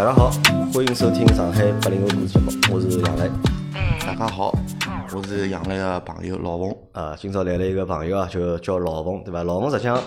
[0.00, 0.30] 大家好，
[0.72, 3.30] 欢迎收听上海八零后故事节目，我是杨磊。
[4.00, 4.50] 大家好，
[5.14, 6.74] 我是杨磊的朋友老冯。
[6.92, 9.44] 啊，今朝来了一个朋友啊，就叫老冯，对伐？
[9.44, 10.02] 老冯实际上，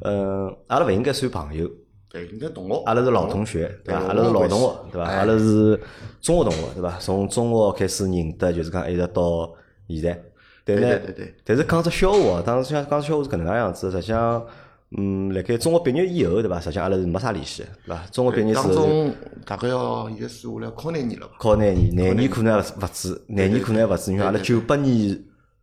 [0.00, 1.70] 嗯，阿拉勿应该算朋友，
[2.10, 2.82] 对，应该同学。
[2.86, 4.00] 阿拉是老同学，对伐？
[4.00, 5.08] 阿拉是老同学，对伐？
[5.08, 5.80] 哎阿拉是
[6.20, 6.98] 中学同学，对伐？
[6.98, 9.48] 从中学开始认得，就是讲一直到
[9.88, 10.20] 现在。
[10.64, 14.44] 但对呢对对对，但是讲只笑话，当时像讲只笑话是搿能介样子，实际上，
[14.96, 16.60] 嗯，辣盖中学毕业以后，对伐？
[16.60, 18.02] 实际上阿拉是没啥联系的，对伐？
[18.12, 19.12] 中学毕业之后就当中
[19.44, 21.32] 大概要现在算下来考廿年了吧？
[21.38, 25.20] 考廿年，廿年可能还勿止，廿年可能还勿止，因为阿拉九八年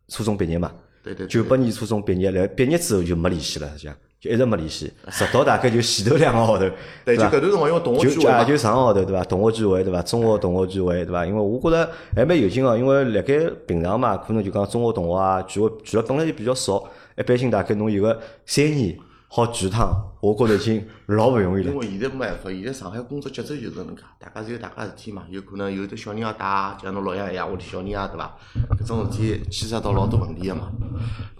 [0.08, 0.70] 初中毕业嘛，
[1.02, 6.70] 对对对九八年初中毕业，来毕业之后就没联系了，实际上就一直没联系，直到大概就前头两个号头，
[7.04, 7.40] 对，就伐搿？
[7.40, 9.24] 段辰光因为同学聚会嘛，就啊就上个号头对伐？
[9.24, 10.02] 同学聚会对伐？
[10.02, 11.24] 中学同学聚会对伐？
[11.24, 16.84] 因为我觉着还蛮有劲个，因为辣盖平常嘛，可能就讲中学同学啊聚会聚了本来就比较少，
[17.16, 18.94] 一般性大概侬有个三年
[19.36, 21.76] 好几趟，我觉着已经老勿容易了因。
[21.76, 26.46] 为现在没办法，现在上海工作节奏就是搿能介，大家侪有大家事体嘛，有可能有的小人要带，
[26.80, 28.32] 像侬老爷一样，屋里小人啊，对伐？
[28.78, 30.70] 搿种事体牵涉到老多问题个嘛。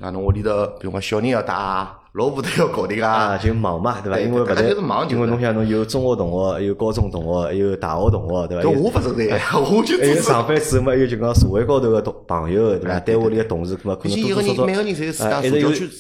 [0.01, 0.13] 像？
[0.13, 1.55] 侬屋里头，比如讲小人要带，
[2.15, 3.37] 老婆都要搞定啊，啊。
[3.39, 4.19] 就忙嘛，对伐？
[4.21, 8.69] 因为勿大家就是忙就是因为侬想侬有中学同学，有高中同学，还有大学同学，对伐？
[8.71, 12.95] 我勿存在， 我就还有上班之后嘛，还有就讲社会高头个同朋友，对伐？
[12.95, 15.43] 哎单位里个同事，可能可能多多少少人每个人侪有自家社啊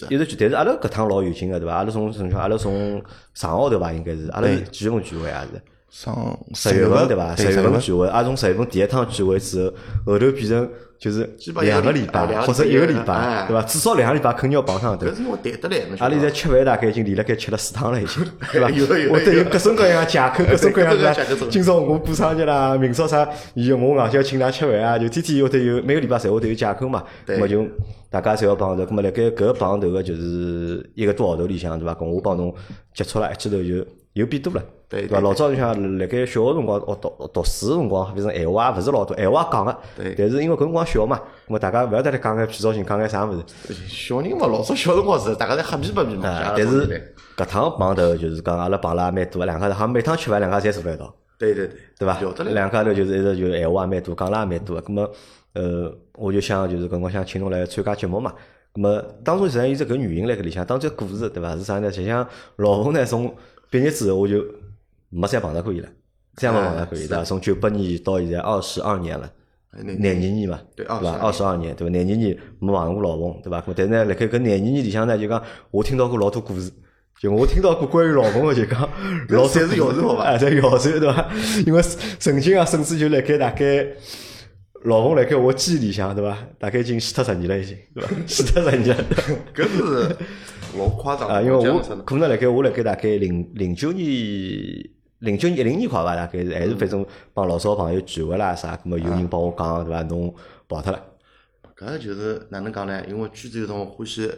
[0.08, 1.74] 一直聚，但是阿拉搿趟老有劲个，对伐？
[1.74, 3.02] 阿拉从从阿拉从
[3.34, 5.34] 上个号头伐，应该是阿拉几月份聚会也？
[5.34, 5.60] 是
[5.94, 7.36] 上十月份对伐？
[7.36, 9.64] 十月份聚会，阿拉从十月份第一趟聚会之
[10.04, 13.62] 后，后头变成就是基本上两个礼拜或者一个礼拜，哎对伐？
[13.62, 15.14] 至少两个礼拜肯定要碰上头搿。
[15.14, 19.12] 是因为谈得来，侬晓阿拉现在吃饭大概已经连了该吃了四趟了，已经， 对伐？
[19.12, 21.46] 我得有各种各样的借口，各种各样的 的借口。
[21.48, 27.04] 今朝我过生日啦，明朝啥，有我硬件要请㑚吃饭啊，就天天会得有每个礼拜侪会得有借口嘛。
[27.24, 27.64] 对那么就
[28.10, 31.94] 大家侪要碰头，那么辣盖搿个碰头个就是一个多号头里向，对伐？
[31.94, 32.52] 跟我帮侬
[32.92, 34.62] 接触了一记头就又变多了。
[34.88, 35.16] 对伐？
[35.16, 39.78] 对老早就像辣盖小学辰光学读读书个辰光，反正闲话也勿是老多，闲话也讲个。
[39.96, 43.42] 对但是因为搿辰光小嘛，那么大家勿要得来讲眼屁糟心，讲眼啥物事。
[43.88, 46.22] 小人嘛，老早小辰光是大家侪瞎皮白皮嘛。
[46.56, 52.44] 但是搿趟碰头就是讲阿拉碰了也蛮多，两家头好像每趟吃饭两家侪坐辣一道，对对对，对伐聊得？
[52.44, 52.52] 来。
[52.52, 54.82] 两家头就是一直就闲话也蛮多，讲了也蛮多个。
[54.82, 55.10] 葛么，
[55.54, 58.32] 呃，我就想就是搿辰光想请侬来参加节目嘛。
[58.74, 61.56] 葛么当中实际上有只搿原因辣搿里向，当中故事对伐？
[61.56, 61.90] 是啥呢？
[61.90, 62.24] 实际上
[62.56, 63.34] 老冯呢从
[63.74, 64.36] 毕业之后我就
[65.10, 65.88] 没再碰到过伊了，
[66.36, 67.24] 再没碰到过伊啊对伐？
[67.24, 69.28] 从九八年到现在二十二年了。
[69.82, 70.94] 廿二年嘛，对伐？
[71.16, 71.90] 二十二年，对伐？
[71.90, 73.60] 廿二年没碰过老冯，对伐？
[73.74, 75.42] 但是呢，辣盖搿廿二年里向呢，就讲
[75.72, 76.70] 我听到过老多故事，
[77.20, 78.88] 就我听到过关于老冯个，就讲
[79.30, 81.28] 老侪是谣传好伐 哎，侪谣传对伐？
[81.66, 81.82] 因为
[82.20, 83.84] 曾经啊，甚至就辣盖大概
[84.84, 86.36] 老冯辣盖我记忆里向，对伐？
[86.58, 88.10] 大概已经死脱十年了，已经，对伐？
[88.26, 89.04] 死 脱十年了。
[89.54, 90.16] 搿是
[90.78, 94.04] 老夸张的啊，因为我可能辣盖我辣盖大概零零九年、
[95.20, 100.02] 零九年、一零年快伐，大概是还是反正帮老少朋友聚会啦啥，咁么有人帮我讲对伐？
[100.02, 100.34] 侬
[100.68, 101.00] 跑脱了。
[101.78, 103.02] 搿个就是哪能讲呢？
[103.08, 104.30] 因为圈子有种欢喜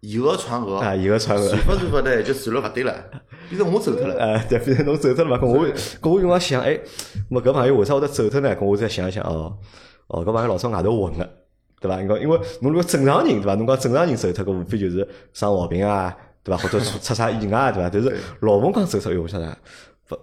[0.00, 1.58] 以讹传讹，啊，以讹传讹传。
[1.62, 2.94] 法传法呢就传了勿对了，
[3.48, 4.14] 变成我走脱了。
[4.16, 6.78] 呃，对，反正侬走脱了嘛，搿我搿我用光想，哎，
[7.30, 8.54] 么搿朋友为啥会得走脱呢？
[8.54, 9.56] 搿我再想一想，哦，
[10.08, 11.28] 哦，搿朋友老早外头混个，
[11.80, 12.00] 对伐？
[12.00, 13.54] 因为因为侬如果正常人，对伐？
[13.54, 16.62] 侬讲正常人走脱，个无非就是生毛病啊，对伐？
[16.62, 17.90] 或者出出啥意外，对伐？
[17.90, 19.56] 但是老冯讲走脱，哎哟，我想想？
[20.06, 20.16] 不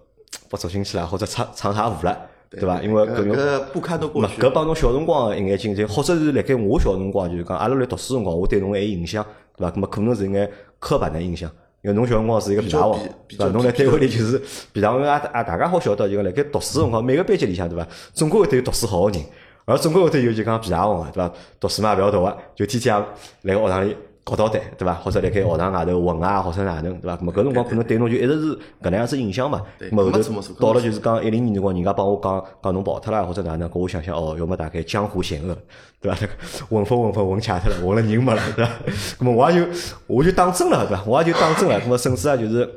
[0.49, 2.17] 不走进去了，或者闯闯啥祸了，
[2.49, 2.81] 对伐？
[2.81, 9.25] 因为搿个不堪都过嘛，去搿帮侬小辰光个一眼经历，或者是辣盖我小辰光，就是讲阿拉辣读书辰光，我对侬还有印象，
[9.57, 9.75] 对伐？
[9.75, 10.49] 搿么可能是一眼
[10.79, 11.49] 刻板的印象，
[11.81, 13.45] 因为侬小辰光是一个皮大王，对伐？
[13.47, 14.39] 侬辣单位里就是
[14.71, 17.87] 皮大王，啊啊，大家好晓得，就讲辣盖读书辰光，每个班级里向，对伐？
[18.13, 19.21] 总归会得有读书好个人，
[19.71, 21.33] 而总归会得有就讲皮大王个，对伐？
[21.59, 23.05] 读书嘛勿要读个，就天天
[23.43, 23.95] 也辣学堂里。
[24.23, 24.93] 搞捣蛋，对伐？
[24.93, 27.17] 或者辣盖学堂外头混啊，或者哪能，对伐？
[27.17, 29.63] 咁么搿辰光可能对侬就一直是搿能样子印象嘛。
[29.79, 35.57] 对咁么后没错没错头到了就是讲一零年辰光，人家帮我讲讲侬跑脱了或者哪能，搿我想想哦，要么大概江湖险恶，
[35.99, 36.17] 对伐？
[36.21, 36.33] 那个
[36.69, 38.71] 混分混分混卡脱了，混了人没了，对伐？
[39.19, 39.67] 咁么我也就
[40.05, 41.03] 我就当真了，对伐？
[41.07, 42.69] 我也就当真了，咁么甚至啊就是。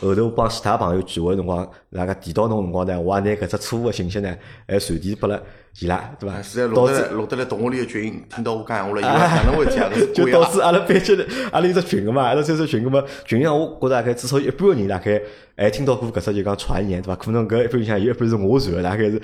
[0.00, 4.34] 后头帮其他朋友聚会辰光，大家提到侬辰光呢，我也拿搿只错误个信息呢，
[4.66, 5.40] 还传递拨了
[5.78, 6.40] 伊拉，对伐？
[6.42, 9.90] 现在导致录得来录得来同学里的群，听到我讲闲话了， 以为哪能回事啊？
[10.14, 10.26] 就！
[10.32, 15.20] 导致阿拉班级里，阿拉有只群个嘛，阿拉这只群个嘛，群里向我觉着大概至少一半个人大概
[15.56, 17.16] 还听到过搿只就讲传言，对伐？
[17.16, 19.20] 可能搿一半里向有一半是我传个，大概是，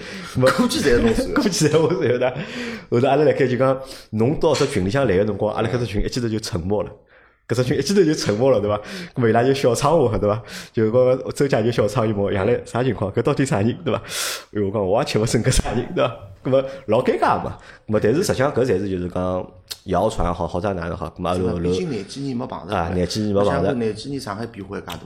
[0.57, 2.35] 估计侪是侬传的 估计侪我传的。
[2.91, 3.77] 后头阿拉辣盖就讲，
[4.11, 6.91] 侬到只群里向来个辰光，阿拉搿只群一记头就沉默了。
[7.49, 8.77] 搿只群一记头就沉默了，对伐？
[9.15, 10.43] 咾么伊拉就小窗户，对伐？
[10.73, 13.13] 就讲周家就小窗一问，杨澜啥情况？
[13.13, 14.01] 搿到底啥人，对伐？
[14.01, 16.17] 哎哟，我讲我也吃勿准搿啥人，对伐？
[16.45, 17.57] 咾么老尴尬嘛。
[17.87, 19.47] 咾么但是实际上搿才是就是讲
[19.85, 21.09] 谣传好，好在哪能好？
[21.17, 24.99] 咾么后头后头毕竟廿几年没碰着啊廿几年没碰着廿几年上海变化也介大唻，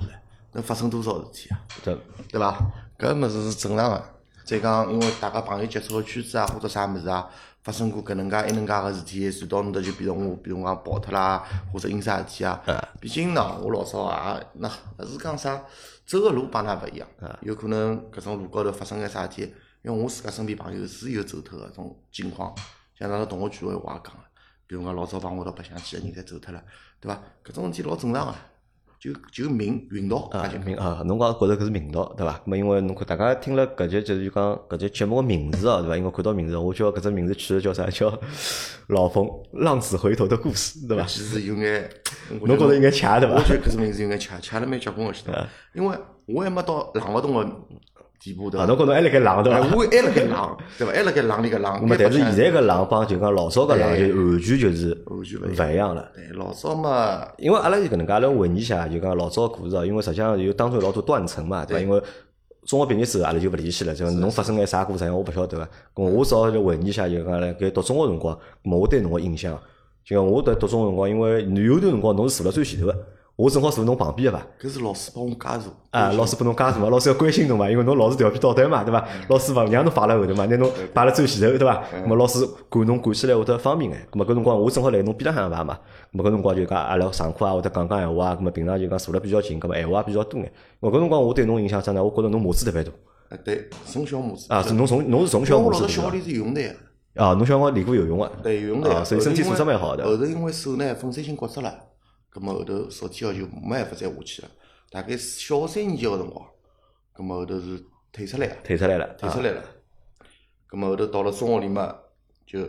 [0.53, 1.61] 能发生多少事体啊？
[1.85, 1.95] 对
[2.31, 2.59] 对伐？
[2.99, 4.03] 搿物事是正常个。
[4.43, 7.29] 再讲，因为大家朋友接触个圈子啊，或者啥物事啊，
[7.63, 12.63] 发生过搿能介一能介个事体，传到侬搭就变成我，比如讲跑脱啦，或者因啥事体啊。
[13.01, 14.69] 毕竟喏，我老早也那
[14.99, 15.63] 勿是讲啥
[16.07, 17.07] 走个路帮㑚勿一样，
[17.43, 19.43] 有可能搿种路高头发生眼啥事体，
[19.83, 22.55] 因为我自家身边朋友是有走脱个种情况，
[22.99, 24.21] 像阿拉同学聚会我也讲个，
[24.67, 26.63] 比如讲老早帮我到白相去个人侪走脱了，
[26.99, 27.21] 对伐？
[27.45, 28.35] 搿种事体老正常个，
[29.01, 32.35] 就就命运道，啊搿就，命啊，侬讲觉着搿是命道，对伐？
[32.45, 35.97] 咁么因为侬看大家听了搿节就是就讲搿节节目个名字哦，对伐？
[35.97, 37.87] 因为看到名字，我叫搿只名字取的叫啥？
[37.87, 38.13] 叫
[38.89, 41.05] 老冯浪子回头的故事，对伐？
[41.07, 41.89] 其实有眼，
[42.43, 43.37] 侬觉着应该恰对伐？
[43.37, 45.49] 我觉得搿只名字有眼恰，恰了蛮结棍个，晓得伐？
[45.73, 45.97] 因为
[46.27, 47.43] 我还没到浪勿动个
[48.23, 48.73] 地步，对啊，伐？
[48.73, 49.75] 侬觉着还辣盖浪对哎伐？
[49.75, 50.93] 我还辣盖浪，对伐？
[50.93, 51.81] 还辣盖浪里个浪。
[51.81, 56.07] 咁么，但是现在个浪帮就讲老早个浪就完全就是完全勿一样了。
[56.15, 59.87] 对老早嘛，因为阿拉就搿能介，阿拉回忆一下，就讲老早个故事哦。
[59.87, 61.83] 因为实际上有当中有老多断层嘛，对伐？
[61.83, 62.03] 因为
[62.67, 65.69] 中学毕业之后，阿拉就勿联系了，就侬发生眼啥故事，我勿晓得个。
[65.95, 69.59] 咁我只好就回忆一下，就讲辣盖读中学辰光，咁我对侬个印象，
[70.05, 72.95] 就讲我读读中学辰光，因为有段辰光侬是坐辣最前头个，
[73.41, 74.47] 我正好坐侬旁边个伐。
[74.61, 75.63] 搿是老师帮我加入。
[75.93, 79.03] 啊，老师拨侬加入嘛，老师要关心侬嘛，因为侬老是调皮捣蛋嘛，对伐？
[79.29, 81.83] 老师勿让侬摆辣后头嘛，拿侬摆辣最前头，对伐？
[82.05, 84.07] 咾么老师管侬管起来会得方便眼。
[84.13, 85.79] 咾么搿辰光我正好辣侬边浪向排嘛，
[86.13, 90.53] 咾么搿辰光就讲阿拉上课啊会得讲讲闲话啊，咾么平常就讲坐了比较近，咾么闲话也比较多眼。
[90.81, 92.05] 我搿辰光我对侬印象啥呢？
[92.05, 92.93] 我觉着侬码子特别大
[93.31, 96.77] 啊，对，从小母子啊，是侬从侬是从小因为我码子大老早小学里是游泳队
[97.15, 101.73] 个，啊，侬小辰光练过游泳个，对游泳队啊，个，所以身体素质蛮好的后头因为手呢粉碎性骨折了，
[102.31, 104.49] 葛末后头受天后就没办法再下去了。
[104.91, 106.47] 大概小学三年级个辰光，
[107.13, 109.63] 葛末后头是退出来个，退出来了，啊退出来了。
[110.67, 111.95] 葛末后头到了中学里嘛，
[112.47, 112.61] 就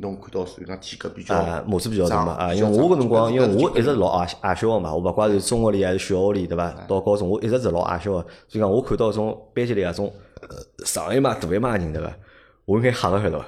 [0.00, 6.70] 侬看到属于讲体格比较啊，模子比较大嘛长啊，因为我搿辰光，因为我一直老矮矮小个嘛，我勿怪是中学里还是小学里，对伐？
[6.88, 10.12] 到高中我一直是老矮小个，所以讲我看到种班级里啊种
[10.42, 12.16] 呃上一码大一码人，对伐？
[12.64, 13.46] 我应该吓个晓得伐？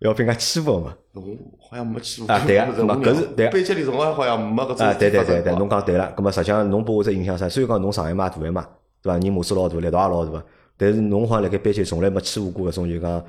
[0.00, 0.96] 要被人家欺负个嘛。
[1.12, 6.12] 侬好像没去过啊对啊搿是对啊班级里从来好像没搿种啊，对对对对，侬讲对了。
[6.16, 7.48] 咁么实际上侬拨我只印象啥？
[7.48, 8.66] 虽然讲侬上一码大一嘛，
[9.02, 9.18] 对伐？
[9.18, 10.44] 人码子老大，力道也老大，
[10.76, 13.24] 但是侬好像辣盖班级从来没欺负过搿种就讲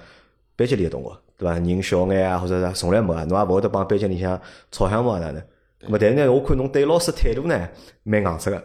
[0.55, 1.53] 班级里个同学，对伐？
[1.59, 4.39] 人小眼啊，或者啥，从来没啊，侬也勿会得帮班级里向
[4.71, 5.41] 吵相骂哪能？
[5.79, 7.69] 咁么但是呢，我看侬对老师态度呢，
[8.03, 8.57] 蛮硬直个。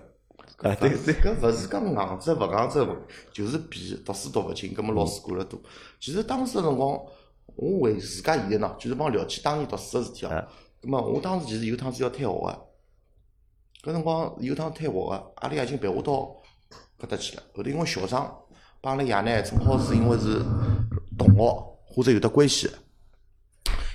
[0.62, 1.14] 啊，对对。
[1.14, 2.96] 搿勿是讲硬质勿硬质问题，
[3.32, 5.60] 就是皮读书读勿进，葛末老师管了多。
[6.00, 6.98] 其实当时个辰光，
[7.56, 10.30] 我为自家现在喏，就是帮聊起当年读书个事体哦。
[10.80, 12.66] 葛末我当时其实有趟子要退学个，
[13.84, 16.12] 搿辰光有趟退学个，阿拉爷已经陪我到
[16.98, 17.42] 搿搭去了。
[17.54, 18.36] 后头因为校长
[18.80, 20.42] 帮阿拉爷呢，正好是因为是
[21.16, 22.74] 同学或者有得关系个。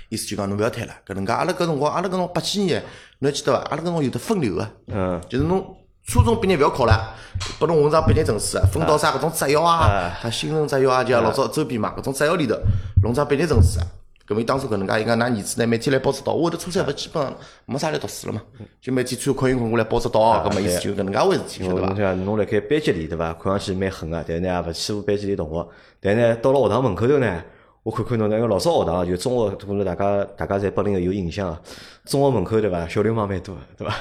[0.08, 1.32] 意思就讲侬勿要退了，搿能介。
[1.32, 2.82] 阿拉搿辰光，阿拉搿辰光八几年，
[3.18, 3.58] 侬还记得伐？
[3.68, 4.70] 阿拉搿辰光有得分流个。
[4.86, 5.76] 嗯，就是侬
[6.08, 7.14] 初中毕业勿要考了，
[7.58, 12.56] 拨侬混上毕业证书，分到啥搿种职校啊，啥新城职校啊，就像老早周边嘛，搿种职校里头
[13.02, 13.86] 弄张毕业证书啊。
[14.26, 17.34] 搿么伊当初搿能介，伊讲㑚儿子呢，每天来报纸到，我后头初三勿基本上
[17.66, 18.40] 没啥来读书了嘛，
[18.80, 21.88] 就每天穿考运裤过来报纸到，搿么意思就搿能介回事体，晓得伐？
[21.88, 23.34] 侬像侬辣盖班级里对伐？
[23.34, 25.68] 看上去蛮狠个，但是呢也勿欺负班级里同学。
[26.00, 27.42] 但是呢，到了学堂门口头呢，
[27.88, 31.58] 我看看侬那个老早学堂就中学，可能大家大家侪八零个有印象啊。
[32.04, 32.86] 中学门口对伐？
[32.86, 33.94] 小流氓蛮多的，对伐？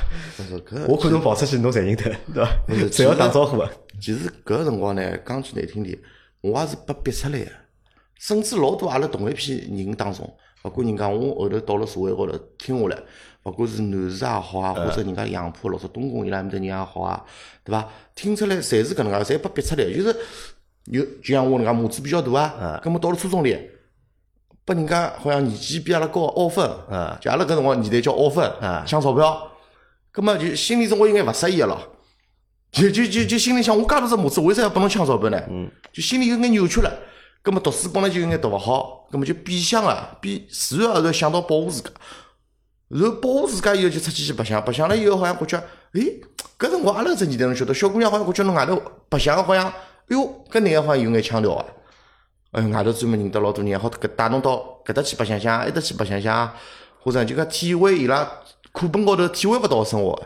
[0.90, 2.04] 我看侬跑出去，侬侪认得，
[2.34, 2.90] 对伐？
[2.90, 3.70] 是侪要打招呼个。
[4.02, 5.98] 其实搿个辰光呢，讲句难听点，
[6.42, 7.46] 我也是被逼出来个，
[8.20, 10.30] 甚至老多阿拉同一批人当中，
[10.64, 13.02] 勿管人家我后头到了社会高头听下来，
[13.44, 17.24] 勿管是男士也好啊，或者人家杨浦老早东宫伊拉埃面搭人也好啊，
[17.64, 17.88] 对伐？
[18.16, 20.14] 听出来侪是搿能介，侪被逼出来，就是
[20.88, 23.58] 有就像我搿能介码子比较大啊，葛末到了初中里。
[24.68, 29.50] 拨人家好像年纪比阿拉高凹分，啊就阿拉搿辰光年代叫凹分啊，抢钞票，
[30.12, 31.80] 葛末就心里总归应该勿适意个咯。
[32.70, 35.42] 就就就就心里想，我介大只码子，为啥要拨侬抢钞票呢？
[35.50, 36.94] 嗯，就心里有眼扭曲了。
[37.42, 41.90] 葛末读书本来就有眼读勿好，葛末就变相啊，变自然而然想到保护自家。
[42.90, 46.20] 然后保护自家以后就出去去白相，白相了以后好像觉着，诶，
[46.60, 49.74] 搿辰光阿拉搿只年代侬晓得，小姑娘好像觉着侬外头白相好像，哎
[50.10, 51.66] 哟，搿男个好像有眼腔调啊。
[52.58, 56.52] 哎，外头专门认得老多人，好搿带侬到搿搭去白相相，埃搭去白相相，
[57.00, 58.28] 或者就讲体会伊拉
[58.72, 60.20] 课本高头体会勿到个生活。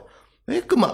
[0.46, 0.88] 哎，葛末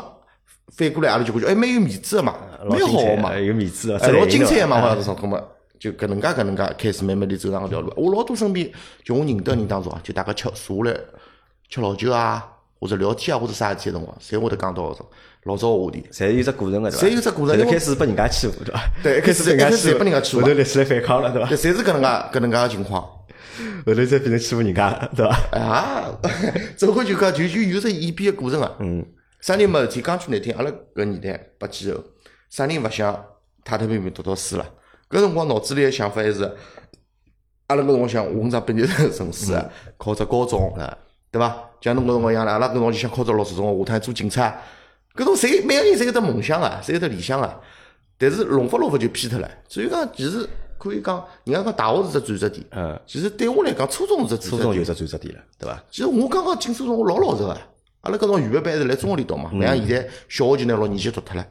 [0.75, 2.35] 反过来阿拉就感觉，哎，蛮有面子个嘛，
[2.67, 7.93] 蛮好个嘛，有面子个，哎，老精彩个嘛，好啊像是说，葛末就搿能介搿能介开始慢慢地走上搿条路。
[7.95, 8.67] 我老多身边
[9.03, 10.99] 就我认得人当中啊，就大家吃坐下来
[11.69, 12.43] 吃老酒啊，
[12.79, 15.05] 或者聊天啊，或者啥事体个辰光，侪会得讲到搿种
[15.47, 16.03] 老早个话题。
[16.11, 17.07] 侪有只过程个，对伐？
[17.07, 18.81] 侪有只过程侪是因为开始被人家欺负，对伐？
[19.01, 21.57] 对开始一开始侪被人家欺负后头立起来反抗了，对伐对，？
[21.57, 23.01] 侪是搿能介搿能介个情况。
[23.01, 25.57] 后头再变成欺负人家了，对伐？
[25.57, 26.11] 啊，
[26.77, 28.71] 走过就讲就就有只演变个过程啊。
[28.79, 29.03] 嗯，
[29.41, 32.03] 啥人没事体，讲句难听，阿拉搿年代八几后，
[32.49, 33.25] 啥人勿想
[33.63, 34.65] 太太平平读读书了。
[35.09, 36.43] 搿辰光脑子里个想法还是，
[37.67, 39.53] 阿拉搿辰光想混只本地城市，
[39.97, 40.77] 考只高中，
[41.31, 41.55] 对伐？
[41.81, 44.55] 像侬搿辰光一样了，阿拉搿辰光就想考只老师中，下趟做警察。
[45.17, 47.59] 搿种谁每个人侪有得梦想啊，侪有得理想啊。
[48.19, 49.49] 但是弄法弄法就偏脱了。
[49.67, 50.47] 所以讲，其实
[50.77, 54.57] 可以讲，人家讲大学是只转折点，嗯，其实对我来讲，初中是只转折点。
[54.57, 55.83] 初中有只转折点了，对伐？
[55.91, 57.57] 其实我刚刚进初中，我老老实个。
[58.01, 61.45] 阿拉搿种预备班是辣中学里读嘛，勿像现在小学就拿六年级读脱了。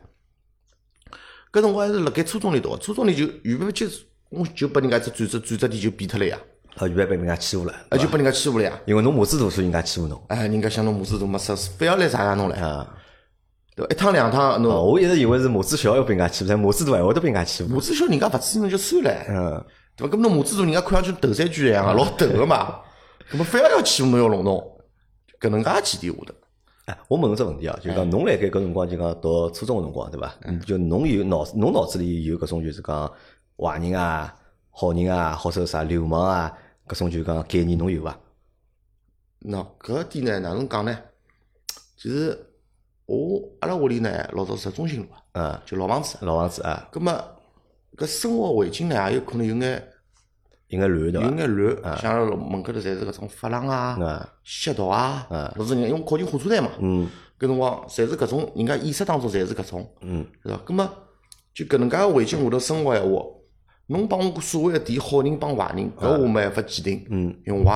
[1.52, 3.87] 搿辰光还是辣盖初中里读个，初中里就预备班就
[4.30, 6.38] 我就拨人家只转折转折点就变脱了呀，
[6.76, 8.73] 啊，预备被人家欺负了，啊就被人家欺负了呀。
[8.87, 10.20] 因为侬母子读书，人家欺负侬。
[10.28, 12.96] 哎，人家想侬母子大没事，非要来查查侬了，啊，
[13.76, 13.92] 对伐？
[13.92, 17.68] 一趟两趟哦，侬我一直以为是母子小要被人家欺负，但母子大还会得被人家欺负。
[17.68, 19.64] 母子小人家勿支持侬就算了，嗯，
[19.95, 20.14] 对伐？
[20.14, 22.80] 搿么侬母子大人家看上去头三句一样个，老斗个嘛，
[23.30, 24.78] 搿么非要要欺负侬要弄侬，
[25.38, 26.35] 搿能介前提下头。
[26.87, 30.33] 哎，我问侬只问题啊，就讲侬辣盖搿辰光就讲读初中个辰光，对伐？
[30.64, 33.12] 就侬有脑侬脑子里有搿种就是讲
[33.59, 34.33] 坏人啊、
[34.71, 36.52] 好人啊，或者啥流氓啊，
[36.88, 38.16] 搿种就讲概念侬有伐？
[39.42, 40.97] 喏，搿点呢，哪能讲呢？
[41.97, 42.38] 其实
[43.06, 46.18] 我阿拉屋里呢，老早是中心路啊，嗯，就老房子。
[46.22, 47.12] 老房子啊，葛么
[47.96, 49.88] 搿生活环境呢，也有可能有眼
[50.68, 51.40] 有眼乱对有伐？
[51.40, 54.28] 眼乱，像阿拉门口头侪是搿种发廊啊、嗯。
[54.42, 57.08] 吸毒啊嗯，勿是人家因为靠近火车站嘛，嗯。
[57.38, 60.26] 搿辰光侪是搿种，人家意识当中侪是搿种，嗯。
[60.42, 60.56] 是伐？
[60.64, 60.90] 葛么
[61.54, 63.22] 就搿能介个环境下头生活闲话，
[63.86, 67.40] 侬帮我所谓个提好人帮坏人，搿我没办法鉴定，嗯。
[67.46, 67.72] 因为我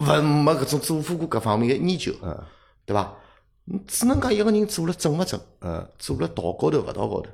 [0.00, 2.38] 也勿没搿种做过搿方面个研究，嗯。
[2.84, 3.14] 对伐？
[3.66, 5.88] 你只能讲一个人做了正勿正，嗯。
[5.98, 7.26] 做了道高头勿道高头，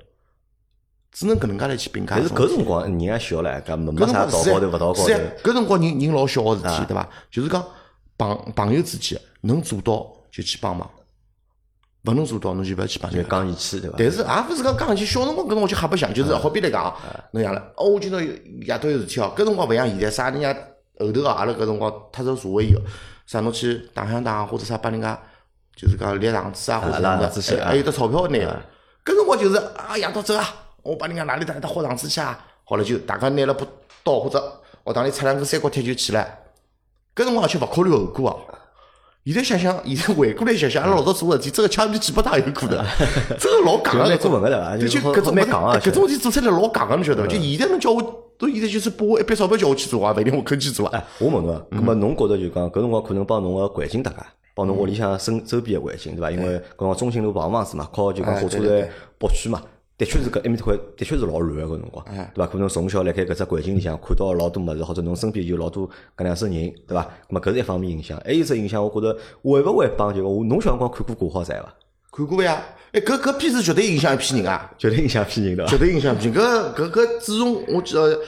[1.10, 2.32] 只能搿能介来去评价但是。
[2.32, 7.08] 搿辰光人还小唻，搿没啥道高头勿道高头搿辰光人人老小个事啊体，对伐？
[7.30, 7.64] 就是讲
[8.16, 10.88] 朋朋友之间能做到就去帮忙，
[12.04, 13.30] 勿能做到侬就勿要去帮就人家。
[13.30, 13.96] 讲义气对伐？
[13.98, 16.94] 但是也勿是讲讲起小辰光搿辰光就瞎白相，就是好比来讲，
[17.32, 20.54] 侬像了，哦，我今朝有夜到有事体哦，搿辰光勿像现在，啥人家
[21.00, 22.80] 后头啊，阿拉搿辰光踏入社会以后，
[23.26, 25.20] 啥侬去打相打或者啥帮人家，
[25.76, 28.62] 就是讲立场子啊，或者拉啥场子还有得钞票拿个。
[29.04, 30.46] 搿辰光就是啊，夜到走啊，
[30.82, 33.66] 我帮人家哪里搭搭好场子去啊，好了就大家拿了把
[34.04, 36.26] 刀或者学堂里出两根三角铁就去了。
[37.14, 38.58] 搿辰光而且勿考虑后果啊。
[39.22, 42.84] 现在想想，现在回过来想想，阿拉老早做事体，真个枪毙几百大有可能，
[43.38, 43.92] 真个老戆个。
[43.92, 44.76] 就蛮过分个对伐？
[44.78, 47.28] 对，就搿种蛮戆啊，搿种事体做出来老戆个，侬晓得伐？
[47.28, 48.02] 就现在侬叫我，
[48.38, 50.96] 都现在就是拨我一笔钞票叫我去做啊，勿一定我肯去做啊。
[50.96, 54.16] 哎，我问侬啊，咁么侬觉着就讲搿辰光可能帮侬个环境搭界，
[54.54, 56.30] 帮侬屋里向身周边个环境对伐？
[56.30, 58.88] 因为搿辰光中心路房房子嘛，靠就讲哎火车站
[59.18, 59.62] 北区嘛，
[59.96, 62.50] 的确是搿埃面搭块的确是老乱个搿辰光，哎对伐？
[62.50, 67.02] 可能从小辣盖搿只环境里向看到老多物事，或者侬身边有老多搿两种人，对伐？
[67.28, 71.74] 咁么搿是一方面影响，还有一只影响，我觉着会勿会帮就讲我侬小辰光看过《古惑仔》伐？
[72.12, 72.60] 看过呀？
[72.92, 75.78] 哎，搿搿片子绝对影响一批人啊，绝对影响一批人对伐绝？
[75.78, 76.34] 对影响一批人。
[76.34, 78.18] 搿搿搿自从我记得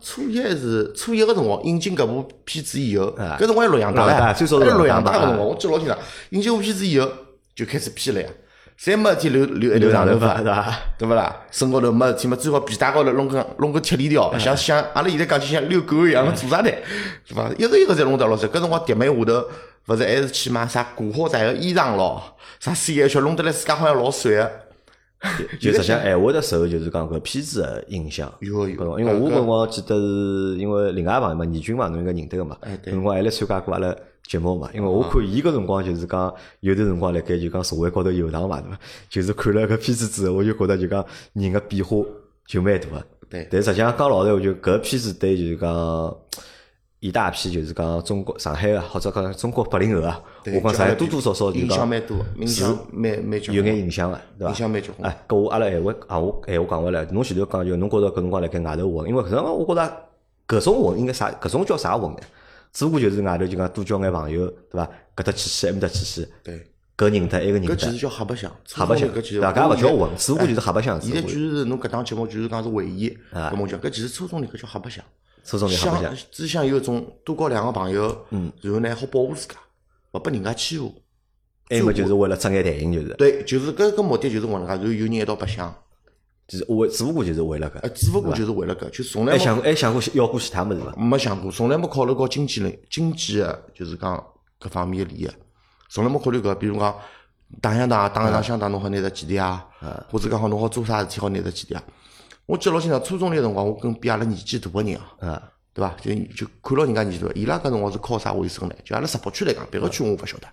[0.00, 5.98] 初一还是初一个辰光引进搿部片子以后，啊搿辰光还洛阳大洛阳大唻，最早是洛洛阳大啊阳大个辰光，我记得老清爽。
[6.30, 7.08] 引进部片子以后
[7.54, 8.28] 就开始批了呀，
[8.78, 10.44] 侪没事体留留留长头发是。
[10.44, 10.74] 伐？
[10.98, 11.34] 对勿啦？
[11.50, 16.70] 身高头没事体嘛，最好皮带高头弄根弄根铁链条，像像阿拉现在讲就像遛狗一样的做啥呢？
[17.26, 17.50] 是伐？
[17.58, 18.48] 一个一个侪弄得老实。
[18.48, 19.48] 搿辰光迪妹下头，
[19.86, 22.22] 勿是还是去买啥古惑仔个衣裳咯，
[22.58, 24.50] 啥 CH 弄得来自家好像老帅个。
[25.60, 28.32] 就实际上还会得受就是讲搿片子个影响。
[28.40, 32.56] 因为我搿辰光记得是因为另外一朋友嘛，倪军嘛，侬应该认得个嘛。
[32.84, 34.70] 辰光还来参加过阿拉节目嘛。
[34.72, 38.78] 因为我看伊搿辰光就是讲有段辰光辣盖就讲社会高头游荡嘛，对伐？
[39.10, 41.96] 就是看了搿片子之后，我就觉得就讲人个变化
[42.46, 43.06] 就蛮大个。
[43.28, 46.16] 对但实际上讲老实话，就搿片子对就是讲
[47.00, 53.78] 一大批就是讲中国上海个或者讲中国八零后啊，对我讲上海多多少少就影响讲蛮多的，影响蛮蛮结有眼。
[53.78, 54.50] 影响个，对伐？
[54.50, 59.96] 影响蛮结棍哎，搿我阿拉闲话啊，我闲话讲回来，侬前头讲就侬觉着搿辰光辣盖外头混，因为搿辰光我觉着
[60.46, 61.30] 搿种混应该啥？
[61.40, 62.18] 搿种叫啥混呢？
[62.72, 64.86] 只不过就是外头就讲多交眼朋友，对伐？
[65.16, 66.66] 搿搭去去，埃面搭去去，对，
[66.98, 71.00] 搿认得埃个认得，搿其实叫瞎白相，瞎白相，搿其实大家勿叫混，只不过就是瞎白相。
[71.00, 75.02] 现在就是侬搿档节目就是讲是回忆，啊搿么讲搿其实初中里搿叫瞎白相。
[75.58, 75.68] 想
[76.02, 79.54] 相，只想有一种多交两个朋友，嗯，然后呢好保护自家，
[80.12, 80.94] 勿拨人家欺负。
[81.70, 85.72] 埃么就是为了睁眼谈心，就是，对，就是搿个目的就是搿能介，然后有人一道白相，
[86.48, 90.92] 就是为只不过就是为了搿呃，搿，只不过就是为了搿，就从来没还想还想过要过其他物事伐？
[90.96, 94.16] 没想过，从来没考虑过经济类经济个，就是讲
[94.60, 95.30] 搿方面个利益，
[95.88, 96.92] 从来没考虑过，比如讲
[97.60, 99.64] 打相打，打一打相打，侬好拿着几钿啊，
[100.10, 101.84] 或者讲好侬好做啥事体好拿着几钿啊。
[102.50, 105.94] 我记得老清爽，初中那个辰光，我跟比阿拉年纪大个人啊，啊，对伐？
[106.02, 108.74] 就就看牢人家年纪大，伊拉搿辰光是靠啥为生呢？
[108.84, 110.48] 就阿拉石浦区来讲，别个区我勿晓得，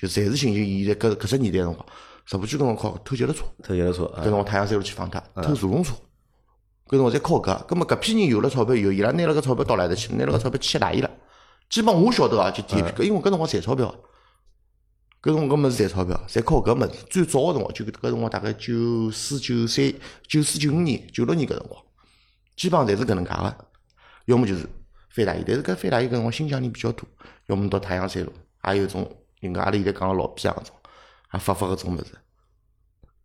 [0.00, 1.84] 就暂时性就现在搿搿只年代辰光，
[2.26, 5.92] 石浦区搿辰光靠偷脚踏车，偷脚踏车啊搿辰，光太阳山路去放脱，偷茶龙车。
[6.86, 10.14] 搿辰光侪靠搿，葛末搿批人有了钞票以后，伊拉拿了搿钞票到哪搭去？
[10.14, 11.10] 拿了搿钞票去吃大衣了。
[11.68, 13.92] 基本我晓得啊，就第一批，搿因为搿辰光赚钞票，
[15.22, 16.98] 搿辰光搿物事赚钞票，侪靠搿物事。
[17.08, 19.92] 最早个辰光就搿辰光大概九四九三、
[20.26, 21.80] 九四九五年、九六年搿辰光，
[22.56, 23.56] 基本上侪是搿能介个。
[24.26, 24.68] 要么就是
[25.10, 27.06] 翻大衣，但是搿翻大衣搿辰光新疆人比较多，
[27.46, 28.32] 要么到太阳山路，
[28.66, 30.74] 也有种人家阿拉现在讲个老皮啊种，
[31.32, 32.06] 也发发搿种物事。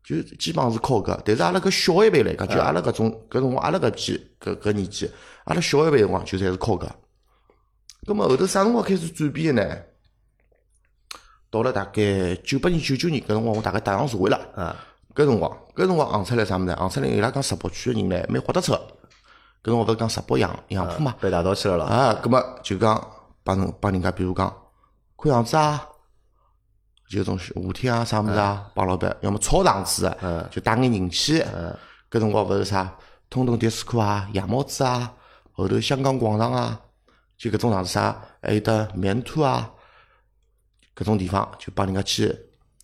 [0.03, 5.09] 就基本上是靠搿，但是阿拉搿小一辈来讲，就阿拉搿种搿辰光，阿拉搿批搿搿年纪，
[5.45, 6.87] 阿拉小一辈辰光就侪是靠搿。
[8.05, 9.63] 葛末后头啥辰光开始转变呢？
[11.49, 14.37] 到了大概九八年、九九年搿辰光，我大概踏上社会了。
[14.55, 14.75] 啊，
[15.15, 16.73] 搿辰光，搿辰光行出来啥物事？
[16.75, 18.73] 行出来伊拉讲石北区个人呢，蛮豁得出。
[18.73, 18.79] 搿
[19.63, 21.15] 辰光勿是讲石北杨杨浦嘛？
[21.19, 21.83] 被带到去了咯。
[21.85, 23.07] 啊，葛末就讲
[23.43, 24.53] 帮人帮人家，比如讲
[25.17, 25.87] 看样子啊，
[27.09, 31.41] 就种夏天啊啥物事啊，帮老板，要么炒场子个，就带眼人气。
[32.11, 32.93] 搿辰光勿是啥
[33.29, 35.13] 通通迪斯科啊、夜猫子啊，
[35.53, 36.79] 后头香港广场啊，
[37.37, 39.69] 就搿种场子啥，还有得棉兔啊，
[40.97, 42.35] 搿种地方就帮人家去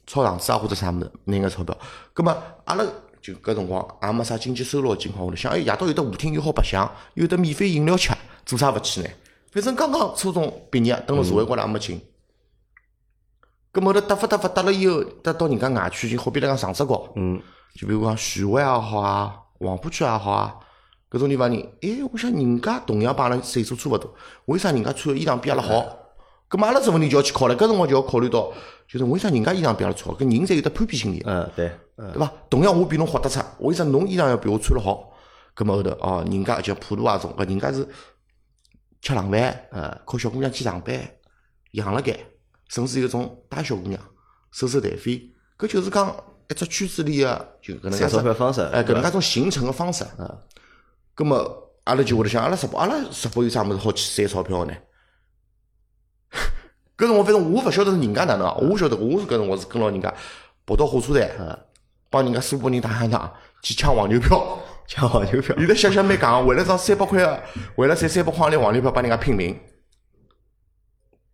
[0.06, 1.76] 炒场子啊或者啥物事，拿眼钞票。
[2.14, 2.86] 葛末阿拉
[3.20, 8.14] 就搿辰光也没啥经济收入个情况下头，想哎夜到有得舞厅又好白相，又有得免费饮料吃，
[8.46, 9.10] 做啥勿去呢？
[9.52, 12.00] 反正刚刚初中毕业，登了社会高头也没劲。
[13.72, 17.42] 葛末后头搭发搭发搭了以后，搭到人家外区，就好比来讲长沙高，嗯，
[17.74, 20.56] 就比如讲徐汇也好啊，黄浦区也好啊，
[21.10, 24.14] 搿种地方人，哎，我想人家同样帮阿拉岁数差勿多，
[24.46, 26.03] 为啥人家穿个衣裳比阿拉好？
[26.54, 28.54] 葛末阿拉这问题就要去考虑，搿辰光就要考虑到，
[28.88, 30.14] 就是为啥人家衣裳比阿拉好？
[30.14, 32.32] 搿人侪有得攀比心理，嗯，对，嗯，对伐？
[32.48, 35.12] 同样我比侬豁得出，为啥侬衣裳要比我穿了好？
[35.56, 37.88] 葛末后头哦，人家就普渡啊种，搿人家是
[39.02, 40.96] 吃冷饭，嗯，靠小姑娘去上班，
[41.72, 42.16] 养了该，
[42.68, 44.00] 甚至有种带小姑娘
[44.52, 45.28] 收收台费，
[45.58, 46.16] 搿就是讲
[46.52, 50.06] 一只圈子里个就搿能介赚钞票方式，哎，搿能介种形成个方式。
[50.20, 50.38] 嗯，
[51.16, 54.78] 葛末阿拉就会得想，阿拉直播，阿拉直播有啥物事好去赚钞票个呢？
[56.98, 60.14] 搿辰光反正我勿晓得是人家哪能啊，我晓得我是搿辰光是跟牢人家
[60.66, 61.58] 跑到火车站，嗯
[62.10, 64.60] 帮人家苏北人打相打去抢黄牛票。
[64.86, 67.44] 抢黄牛票，现在想想蛮戆个，为了张三百块个，
[67.78, 69.58] 为了赚三百块钿黄牛票帮人家拼命。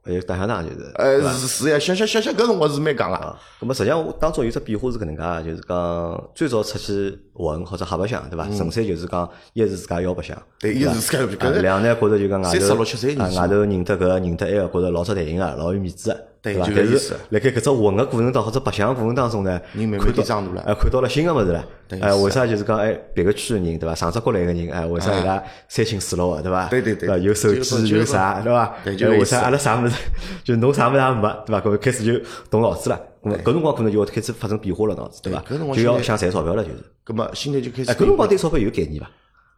[0.09, 0.91] 还有打相打就是。
[0.95, 3.15] 呃，是是呀，想想想想搿辰光是蛮戆个。
[3.15, 8.45] 啊，咁么实际上我当中有只变化是搿能介个，就是讲最早出去混或者瞎白相，对伐？
[8.55, 16.28] 纯粹就是讲一是自家要白相，嗯对一是自家要白相两呢觉着就讲外头六七岁年纪啊外头认得搿个认得埃个，觉着老出台型个，老有面子个。
[16.41, 16.65] 对伐？
[16.65, 21.65] 但是就搿意思辣盖搿只混个过程当或者白相个过程当中呢，人慢慢看到地长大了哎，看到了新个物事了。
[22.01, 23.95] 哎，为啥就是讲哎别个区个人对伐？
[23.95, 26.67] 上只国来个人哎，为啥伊拉三亲四落个对伐？
[26.67, 27.21] 对对对？
[27.21, 28.75] 有手机有啥对伐？
[28.83, 29.95] 对就为啥阿拉啥物事
[30.43, 31.61] 就侬啥物事也没对伐？
[31.61, 32.99] 搿开始就动脑子了。
[33.23, 35.65] 搿辰光可能就要开始发生变化了，脑子对伐搿辰？
[35.65, 36.77] 光就要想赚钞票了，就是。
[37.03, 39.09] 葛末现在就开始哎，搿辰光对钞票有概念伐？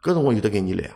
[0.02, 0.90] 搿辰光有得概念了呀。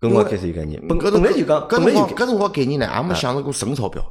[0.00, 0.78] 搿辰光开始有概念。
[0.86, 4.02] 本搿本来就讲，搿辰本来有光搿辰光概念呢，也没想着过存钞票。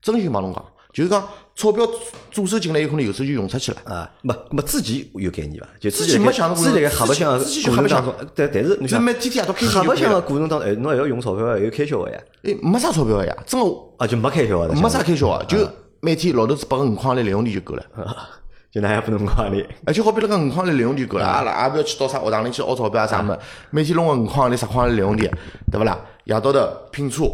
[0.00, 1.86] 真心帮侬讲，就是讲钞票
[2.30, 3.78] 左手进来，有可能右手就用出去了。
[3.84, 5.68] 啊，没没之前有概念伐？
[5.80, 13.66] 就之之前没想到过之前辣盖瞎白相个之前就瞎白相中，但但是你想这每天天夜到开心瞎白相个过程当中，哎，侬还要用钞票，还有开销个呀，哎，没啥钞票个呀，真个
[13.98, 15.58] 啊，就没开销个，没啥开销个，就
[16.00, 17.84] 每天老头子拨个五块钿零用钿就够了。
[18.70, 19.66] 就那还不能管理。
[19.86, 23.36] 而且好比那个五块钿零用钿够了，阿拉也不要去到啥学堂里去熬钞票啊啥么，
[23.70, 25.30] 每天弄个五块钿、十块钿零用钿，
[25.72, 25.98] 对勿啦？
[26.24, 26.60] 夜到头
[26.92, 27.24] 拼车，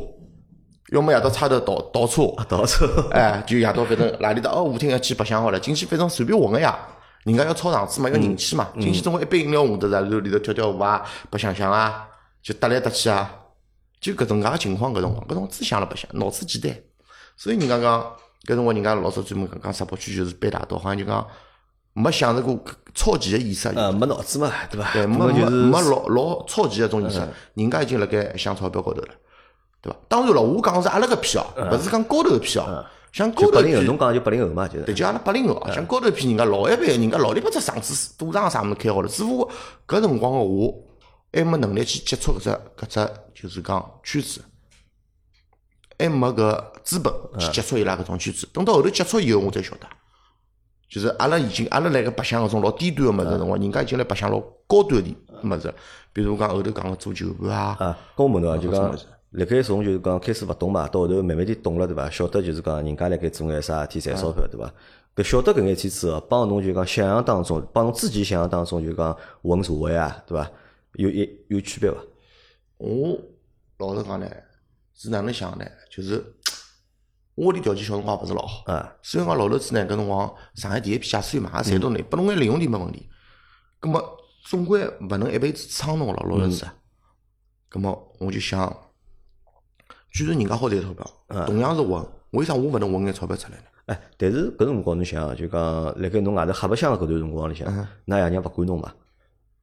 [0.92, 6.78] 要么夜到差头倒倒车，倒车哎，就夜到反正哪里搭哦舞厅要去白相好了，进去反正随便混个呀。
[7.24, 12.06] 人家要炒场子嘛，要人气嘛，进去总归一杯饮料下头，然后里头跳跳舞啊，白相相啊，
[12.42, 13.30] 就搭来搭去啊，
[13.98, 16.78] 就搿种介个情况，搿辰光，搿辰光只想了白相，脑子简单。
[17.34, 18.02] 所以人家讲，
[18.44, 21.26] 搿辰光人家老早专门讲讲石北区就是北大道，好像就讲
[21.94, 22.62] 没享受过
[22.94, 23.70] 超前个意识。
[23.70, 24.92] 呃，没脑子嘛，对伐？
[24.92, 29.08] 对，没没没老老超前个种意识，人家已经辣盖想钞票高头了，
[29.84, 29.98] 对伐？
[30.08, 34.84] 当然了，我讲个是阿拉搿批哦，勿是讲高头搿批哦，像高头批侬讲就八零后嘛，就是。
[34.86, 39.50] 对，就阿拉八零后啊，像高头一批人家老一辈个人家老里八只厂子、赌场啥物事开好了，只不过
[39.86, 40.74] 搿辰光个我
[41.32, 44.40] 还没能力去接触搿只搿只就是讲圈子，
[45.98, 48.48] 还没搿资本去接触伊拉搿种圈子。
[48.52, 49.86] 等到后头接触以后，我才晓得，
[50.88, 55.74] 就是阿拉已经阿拉辣盖白相搿种老低端个物事辰光，人家已经辣白相老高端的物事，
[56.12, 58.96] 比如讲后头讲个做酒盘啊，啊，跟我问侬啊，就讲
[59.34, 62.08] 辣盖从就是讲开始勿懂嘛，到后头慢慢点懂了，对伐？
[62.08, 64.72] 晓得就是讲人家辣盖做眼啥事体赚钞票，对伐？
[65.16, 70.48] 搿晓得搿眼天之后，帮侬就讲想象当中，帮侬自己想象当中就讲混社会啊，对伐？
[70.94, 71.96] 有一有区别伐？
[72.78, 73.18] 我
[73.78, 74.30] 老实讲呢，
[74.94, 75.64] 是哪能想呢？
[75.90, 76.24] 就是
[77.34, 78.62] 我屋里条件小辰光也勿是老好。
[78.72, 83.08] 啊，虽然讲老头子呢，搿辰光上海第一批驾驶员嘛，也赚到呢，拨侬眼零用钿没问题。
[83.80, 84.16] 葛末
[84.46, 86.66] 总归勿能一辈子撑侬了，老实实。
[87.68, 88.72] 葛末我就想，
[90.14, 92.00] 既然人家好赚钞票，同样是混，
[92.30, 93.64] 为啥我勿能混眼钞票出来呢？
[93.86, 95.60] 哎，但是搿辰光侬想，就讲
[96.00, 97.66] 辣盖侬外头瞎白相搿段辰光里向，
[98.06, 98.92] 㑚爷娘勿管侬嘛？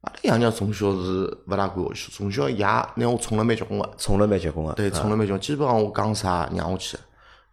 [0.02, 4.74] 阿拉爷娘从小是勿大管我，从小爷拿我宠了蛮结棍个，宠了蛮结棍个。
[4.74, 6.98] 对，宠了蛮结棍，基本上我讲啥让我去。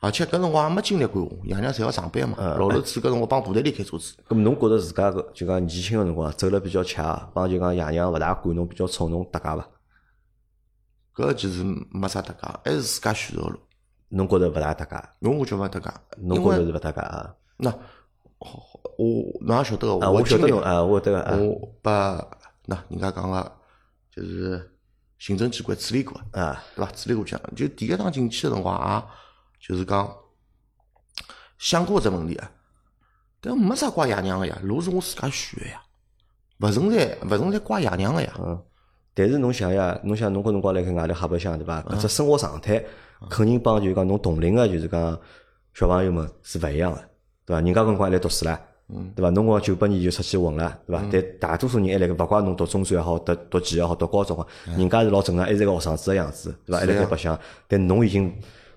[0.01, 2.35] 而且搿辰光也没精力管我，爷娘侪要上班嘛。
[2.38, 4.13] 老头子搿辰光帮部队里开车子。
[4.27, 9.65] 咾么侬觉着自家搿就讲年轻个辰光走了比较恰，帮就讲爷娘勿大管侬，比较宠侬搭界伐？
[11.19, 13.60] 搿其实没啥搭界，还是自家选择个路。
[14.08, 15.10] 侬觉着勿大搭界？
[15.19, 17.36] 侬我觉勿搭界，侬觉着是勿搭界啊？
[17.58, 17.69] 那
[18.39, 19.05] 我
[19.41, 22.25] 侬也晓得个，我晓得侬啊，我得个，我把
[22.65, 23.51] 那人家讲个
[24.15, 24.71] 就是
[25.17, 26.91] 行政机关处理过啊，对伐？
[26.93, 29.05] 处理过去，就第一趟进去个辰光啊，
[29.60, 30.10] 就是讲
[31.58, 32.49] 想过这问题啊，
[33.41, 35.82] 但没啥怪爷娘个呀，路是我自家选个呀，
[36.60, 38.34] 勿存在勿存在怪爷娘个呀。
[38.39, 38.63] 嗯，
[39.19, 41.82] 但是侬想呀，侬想侬搿辰光辣盖外头瞎白相对伐？
[41.82, 42.82] 搿只生活状态。
[43.29, 45.19] 肯定帮就是讲侬同龄个就是讲
[45.73, 46.97] 小朋友们是勿一样个，
[47.45, 47.60] 对伐？
[47.60, 48.58] 人家搿辰光还来读书唻，
[49.13, 49.29] 对伐？
[49.32, 51.03] 侬光九八年就出去混了，对伐？
[51.12, 56.79] 但大多数人还辣盖，勿怪侬读中专也好，读读几也好，读高中啊，人家是老正常，还是个学生子个样子，对伐？
[56.79, 58.34] 还辣盖白相，但侬已经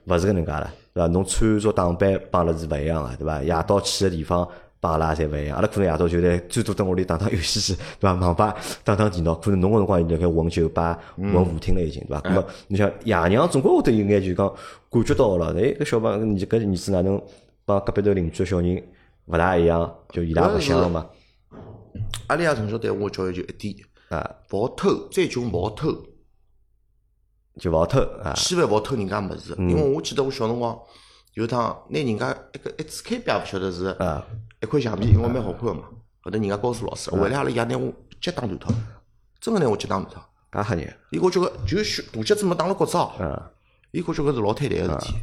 [0.07, 1.07] 勿是搿能介了，对伐？
[1.07, 3.41] 侬穿着打扮帮阿拉是勿一样个，对伐？
[3.45, 4.49] 夜到去个地方。
[4.83, 8.15] 帮阿拉侪勿一样，阿拉可能夜到就在最多在屋里打打游戏机，对伐？
[8.15, 12.21] 网吧打打电脑，可能侬个辰光辣盖混酒吧、混舞厅了已经，对伐？
[12.25, 14.53] 那么你像爷娘总归会得有眼就讲
[14.91, 17.23] 感觉到了，哎，搿小朋友你搿儿子哪能
[17.65, 18.83] 帮隔壁头邻居个小人
[19.27, 19.99] 勿大一样？
[20.09, 21.07] 就伊拉勿想了嘛。
[22.27, 23.77] 阿拉爷从小对我教育就一点
[24.09, 25.97] 啊，勿好偷，再穷勿好偷，
[27.61, 30.77] 就勿好偷啊，千万勿好偷人家物事，因为我记得我小辰光
[31.35, 33.97] 有趟拿人家一个一支铅笔也勿晓得是。
[34.63, 35.83] 一块橡皮，因为蛮好看个嘛。
[36.23, 38.73] 后头人家告诉老师，回来阿拉爷拿我脚打断脱，
[39.41, 40.23] 真个拿我脚打断脱。
[40.53, 40.97] 介吓人！
[41.11, 41.79] 伊觉着个就
[42.13, 43.11] 大脚趾没打了骨折。
[43.91, 45.15] 伊觉着搿是老坍台个事体。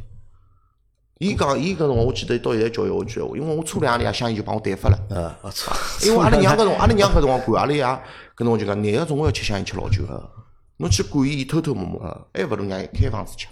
[1.18, 4.98] 伊讲，伊搿辰光我记得到现在教育我句闲话，因为我初两阿拉爷相依就帮我对发了。
[5.10, 5.72] 嗯，我操！
[6.04, 10.30] 因为阿拉娘搿辰，阿拉娘搿辰光管阿拉爷，搿辰光就讲，男个总归要吃香烟吃老酒个。
[10.78, 13.46] 侬去管伊，伊偷偷摸摸，还勿如让伊开房子吃。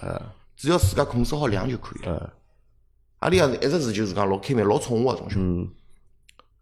[0.57, 2.33] 只要自家控制好量就可以了。
[3.21, 5.39] 阿拉爷一直是就是讲老开明、老宠我个从小。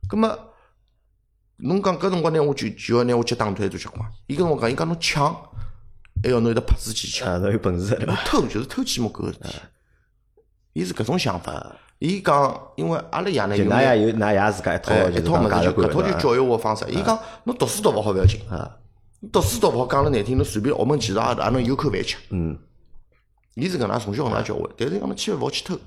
[0.09, 0.39] 咁么，
[1.57, 4.05] 侬讲搿辰光呢，我就就要拿我脚打断做结棍。
[4.27, 5.35] 伊跟我讲，伊讲侬抢，
[6.23, 7.41] 还要侬有得拍子去抢。
[7.41, 7.97] 侬有本事。
[8.07, 9.49] 侬偷就是偷鸡摸狗个事体。
[10.75, 11.75] 伊是搿种想法。
[11.99, 16.85] 伊讲，因为阿拉爷呢，就㑚爷有㑚爷自家一套，一套物事就搿套就教育我方式。
[16.91, 18.39] 伊讲，侬读书读勿好勿要紧，
[19.33, 22.17] 读书读勿好讲了难听，侬随便学门技术也也能有口饭吃。
[22.31, 22.59] 嗯。
[23.55, 25.79] 伊是搿能从小搿能教我，但是讲侬千万勿好去偷，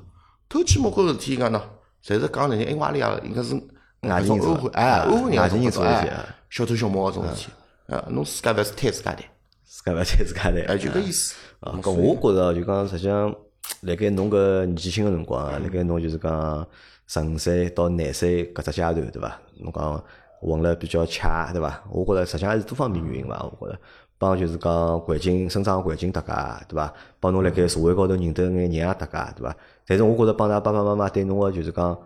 [0.49, 1.61] 偷鸡摸狗个事体，伊讲喏，
[2.03, 3.55] 侪是讲难听，因为阿拉爷应该是。
[4.01, 6.09] 外地人做，哎，欧人外地人做事体，
[6.49, 9.23] 小偷小摸搿种事体，啊，侬自家勿是贪自家的，
[9.65, 11.35] 自家勿贪自家的，哎，就搿意思。
[11.59, 13.35] 啊，搿我觉着就讲，实际上，
[13.81, 16.65] 辣盖侬搿年纪轻个辰光啊，辣盖侬就是讲
[17.07, 19.37] 十五岁到廿岁搿只阶段，对伐？
[19.57, 20.03] 侬讲
[20.39, 21.83] 混了比较恰，对伐？
[21.91, 23.45] 我觉着实际上还是多方面原因伐？
[23.59, 23.79] 我觉着
[24.17, 26.93] 帮就是讲环境生长环境搭界，对伐？
[27.19, 29.53] 帮侬辣盖社会高头认得眼人也搭界，对伐？
[29.85, 31.97] 但是我觉着帮㑚爸爸妈妈对侬个就是讲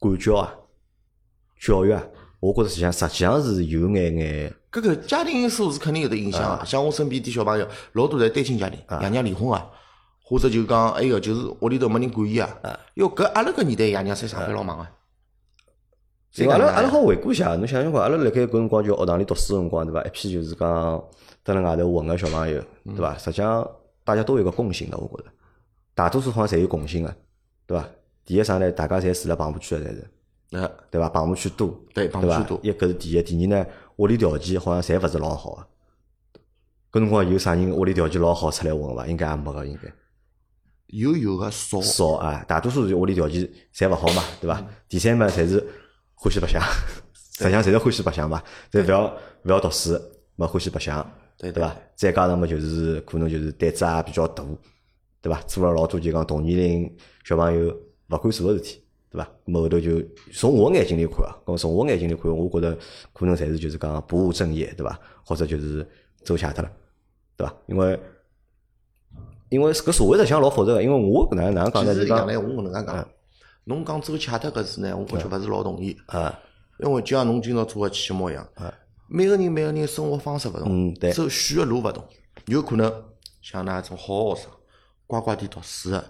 [0.00, 0.52] 管教啊。
[1.58, 2.02] 教育啊，
[2.40, 4.54] 我觉着实际上实际上是有眼眼。
[4.70, 6.62] 搿个家庭因素是肯定有得影响啊。
[6.64, 9.70] 像我身边点小朋友，老多侪单亲家庭，爷娘离婚啊，
[10.22, 12.48] 或者就讲还有就是屋里头没人管伊啊。
[12.94, 14.90] 哟，搿阿拉搿年代爷娘侪上班老忙啊。
[16.50, 20.02] 阿拉阿拉好回顾一下，侬想想看，阿拉辣盖搿辰光就学堂里读书辰光，对伐？
[20.04, 21.04] 一批就是讲
[21.42, 23.16] 蹲辣外头混个小朋友，对伐？
[23.16, 23.68] 实际上
[24.04, 25.30] 大家都有个共性的，我觉着，
[25.94, 27.16] 大多数好像侪有共性个，
[27.66, 27.88] 对伐？
[28.24, 28.70] 第一上来？
[28.70, 30.10] 大家侪住辣棚户区个，侪是。
[30.50, 31.08] 呃，对伐？
[31.10, 32.58] 棚户区多，对，棚多。
[32.62, 35.66] 一搿是第一，第二呢，屋里条件好像侪勿是老好个。
[36.90, 39.06] 搿辰光有啥人屋里条件老好出来混伐？
[39.06, 39.92] 应该也没个，应该。
[40.86, 44.64] 有有个少少啊，大多数是屋里条件侪勿好嘛，对伐？
[44.88, 45.62] 第三嘛，侪是
[46.14, 46.62] 欢喜白相，
[47.36, 49.04] 实际上侪是欢喜白相嘛，侪勿要
[49.44, 50.00] 勿要读书，
[50.36, 51.06] 没欢喜白相，
[51.36, 51.76] 对伐？
[51.94, 54.42] 再加上嘛，就是可能就是胆子也比较大，
[55.20, 55.38] 对伐？
[55.42, 57.68] 做了老多就讲同年龄小朋友
[58.08, 58.82] 勿敢做个事体。
[59.10, 59.30] 对伐？
[59.46, 62.76] 咁后头就从我眼睛里看啊，咁从我眼睛里看，我觉得
[63.12, 64.98] 可能侪是就是讲不务正业，对伐？
[65.24, 65.86] 或者就是
[66.24, 66.70] 走下脱了，
[67.36, 67.54] 对伐？
[67.66, 67.98] 因为
[69.48, 71.94] 因为搿社会实相老复杂个，因为我搿能哪能讲呢？
[71.94, 73.08] 是讲呢，我搿能介讲，
[73.64, 76.38] 侬讲走下脱搿事呢，我感觉勿是老同意啊。
[76.80, 78.46] 因为就像侬今朝做个期末一样，
[79.08, 82.04] 每个人每个人生活方式勿同，走选个路勿同，
[82.46, 82.92] 有可能
[83.40, 84.50] 像那种好学生，
[85.06, 86.04] 乖乖地读书个。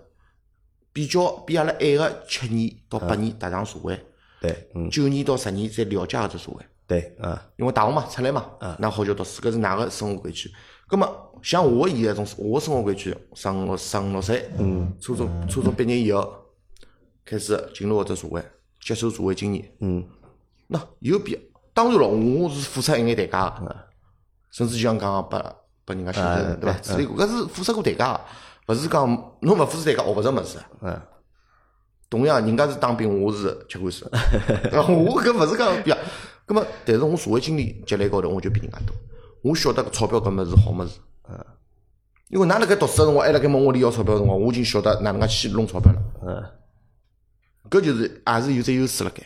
[0.93, 3.99] 比较比阿拉晚个七年到八年踏上社会，
[4.41, 4.89] 对，嗯。
[4.91, 10.51] 九年到十年才了解搿只社会，对，嗯，因为大学嘛出来嘛，嗯那好就读书，搿是㑚个生活规矩。
[10.89, 11.07] 葛么
[11.43, 16.35] 像我现在种我生活规矩，上六十五六岁，嗯，初中初中毕业以后，
[17.25, 18.43] 开始进入搿只社会，
[18.81, 20.03] 接受社会经验，嗯，
[20.67, 21.39] 那有必要。
[21.75, 23.77] 当然了，我是付出一眼代价个，
[24.51, 26.79] 甚至就像刚刚拨拨人家选择对伐？
[26.81, 28.21] 处理过，搿是付出过代价个，
[28.69, 29.09] 勿是讲
[29.41, 30.59] 侬勿付出代价学勿着物事。
[30.83, 31.01] 嗯，
[32.11, 34.09] 同样，人家是当兵，我是吃官司，
[34.73, 35.97] 我搿勿是讲比较。
[36.47, 38.97] 葛么，但是我社会经历积累高头，我就比人家多。
[39.43, 41.45] 我晓得搿钞票搿物事好物事，嗯，
[42.29, 46.43] 因为㑚辣盖读书个辰光，还辣盖问屋里要钞票个辰光，我已经晓得哪能介去弄钞票了，嗯，
[47.71, 49.23] 搿就是还是有只优势辣盖，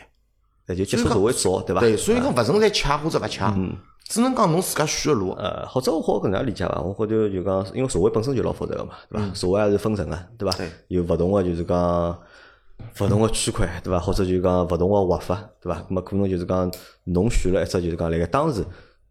[0.67, 1.79] 那就接触社会早，对伐？
[1.79, 3.57] 对，所以讲勿存在恰或者勿恰，
[4.07, 5.31] 只能讲侬自家选个路。
[5.31, 6.81] 呃，或者我好搿能样理解伐？
[6.81, 9.33] 我觉着就讲，因为社会本身就老复杂个嘛，对伐？
[9.33, 10.57] 社会也是分层个，对伐？
[10.87, 12.19] 有勿同个就是讲。
[12.99, 13.99] 勿同个区块，对伐？
[13.99, 15.79] 或者就讲勿同个活法，对伐？
[15.89, 16.69] 咁么可能就是讲
[17.05, 18.65] 侬选了一只，就是讲辣盖当时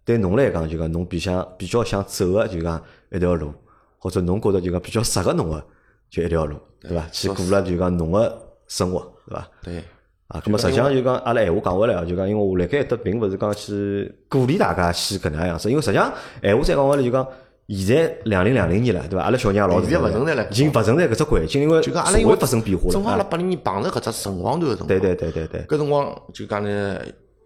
[0.04, 3.52] 对侬来讲，就讲侬比想比较想走个，就讲一条路，
[3.98, 5.64] 或者侬觉着就讲比较适合侬个，
[6.10, 7.06] 就一条路，对伐？
[7.10, 9.48] 去过了就讲侬个生活，对伐？
[9.62, 9.84] 对。
[10.32, 17.26] 啊，咁么实际上就讲阿拉闲话讲回来啊，就讲因为我辣盖搿搭并勿是讲去鼓励大家去搿能样样子，因为实际上闲话再讲回来就讲。
[17.68, 19.24] 现在两零两零年了，对伐？
[19.24, 22.90] 阿拉小人也老大了，已经勿存在搿只环境，因为就讲阿拉因为发生变化了。
[22.90, 24.88] 正好阿拉八零年碰着搿只辰光段个辰光。
[24.88, 25.60] 对对对对对。
[25.62, 26.98] 搿辰光就讲呢，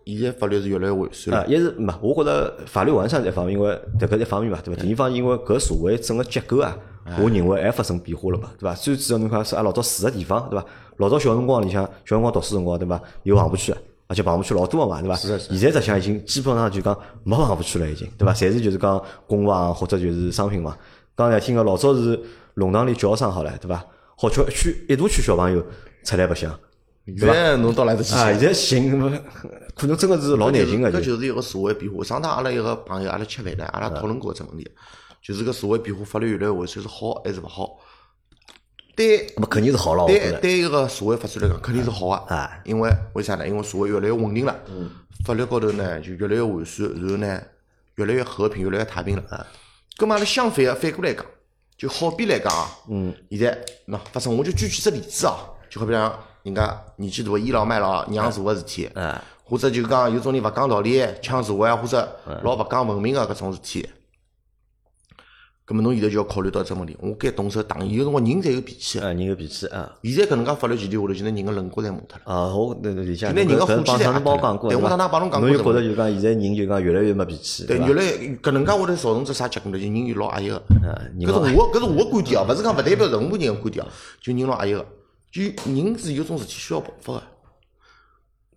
[0.07, 1.43] 现在法律是越来越完善了。
[1.43, 4.83] 啊，一是没，我觉着法律完善是一方面，因为迭个一方面嘛，对伐？
[4.83, 6.77] 第二方面，因为搿社会整个结构啊，
[7.21, 8.75] 我认为还发生变化了嘛，对伐？
[8.75, 10.65] 最主要侬看是阿老早住个地方，对伐？
[10.99, 13.01] 老早小辰光里向，小辰光读书辰光，对伐？
[13.25, 13.75] 有黄浦区。
[14.09, 15.17] 而且棚户区老多个嘛，对伐？
[15.17, 15.59] 是是。
[15.59, 18.33] 现在实像已经基本上就讲没棚户区了，已经，对伐？
[18.33, 20.77] 侪是就是讲公房或者就是商品房。
[21.17, 22.21] 刚才听个老早是
[22.55, 23.85] 弄堂里叫声好唻，对伐？
[24.17, 25.61] 好叫一区一大区小朋友
[26.05, 26.57] 出来白相，
[27.05, 27.57] 现在？
[27.57, 28.15] 侬到哪里去？
[28.15, 29.21] 啊，现在行，
[29.75, 30.93] 可能真个是老难寻个。
[30.93, 32.05] 搿就是一个社会变化。
[32.05, 34.71] 上趟阿拉一个朋友，阿拉吃饭呢，阿拉讨论过只问题，
[35.21, 37.77] 就是个社会变化，法律越来越完善是好还是勿好？
[38.97, 40.07] 对，那肯定是好了。
[40.07, 42.51] 对，对一个社会发展来讲，肯定是好啊。
[42.65, 43.47] 因为为啥呢？
[43.47, 44.57] 因为社会越来越稳定了，
[45.25, 47.41] 法律高头呢就越来越完善，然后呢
[47.97, 49.23] 越来越和平，越来越太平了。
[49.29, 49.47] 啊，
[49.99, 51.25] 咁嘛，阿拉相反个反过来讲，
[51.77, 55.37] 就好比来讲啊，嗯，现在喏发生，我就举几只例子啊，
[55.69, 63.87] 就好比讲人家年纪大倚老卖老娘做个事体，嗯，或者就讲有种人勿讲道理抢座位啊，或者老勿讲文明个搿种事体。
[65.67, 67.95] 咁么侬现在就要考虑到只问题，我该动手打伊。
[67.97, 69.93] 有辰光人侪有脾气啊，人有脾气啊。
[70.05, 72.33] 现在搿能介法律前提下头，就拿人个棱角侪磨脱了。
[72.33, 73.27] 啊，我理解。
[73.27, 74.71] 就拿人个火气侪帮讲过。
[74.71, 75.51] 对，我上趟帮侬讲过。
[75.51, 77.67] 侬就觉着就讲现在人就讲越来越没脾气。
[77.67, 78.03] 对，越来
[78.41, 79.79] 搿能介会头造成只啥结果呢？
[79.79, 80.63] 就人就老压抑个。
[81.19, 83.89] 搿是我搿是我观点哦，勿是讲勿代表任何人个观点哦。
[84.23, 84.87] 就人老压抑个，
[85.33, 87.23] 就人是有种事体需要爆发个。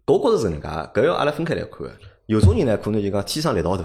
[0.06, 1.91] 我觉着是搿能介，搿要阿拉分开来看个。
[2.28, 3.84] 有种人呢，可能就讲天生力道大。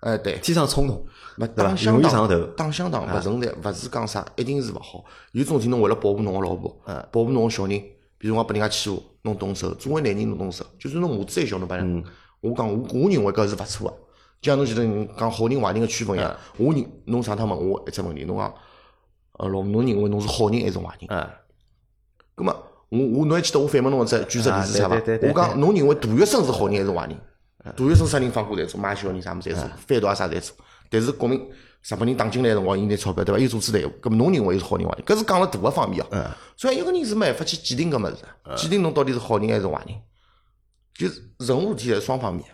[0.00, 1.04] 哎，对，天生冲动，
[1.38, 2.10] 没打相打，
[2.56, 5.04] 打相打勿存在，勿是讲啥一定是勿好。
[5.30, 6.76] 有种事侬为了保护侬个老婆，
[7.12, 7.80] 保护侬个小人，
[8.18, 12.04] 比如讲拨人家欺负，侬动手，作为男人侬动手，就算侬母子再小，侬把人，
[12.40, 13.96] 我讲我我认为搿是勿错个。
[14.40, 18.52] 就像侬前头讲好人坏人个区分一样，我认侬上趟问我一只问题，侬讲，
[19.38, 21.08] 呃，老侬认为侬是好人还是坏人？
[21.08, 21.28] 嗯，
[22.34, 22.52] 葛末
[22.88, 24.96] 我我侬还记得我反问侬只举只例子啥伐？
[25.22, 27.16] 我讲侬认为杜月笙是好人还是坏人？
[27.76, 30.56] 杜月笙啥人放过侪做，买小人啥物事侪做，贩毒啊啥侪做。
[30.90, 33.40] 但是国民日本人打进来辰光，伊拿钞票对伐？
[33.40, 35.04] 又做子弹，搿么侬认为伊是好人坏人？
[35.04, 36.30] 搿是讲了大个方面哦。
[36.56, 38.16] 所以一个人是没办法去鉴定搿物事，
[38.56, 39.96] 鉴定侬到底是好人还是坏人，
[40.94, 42.44] 就是任何事体侪双方面。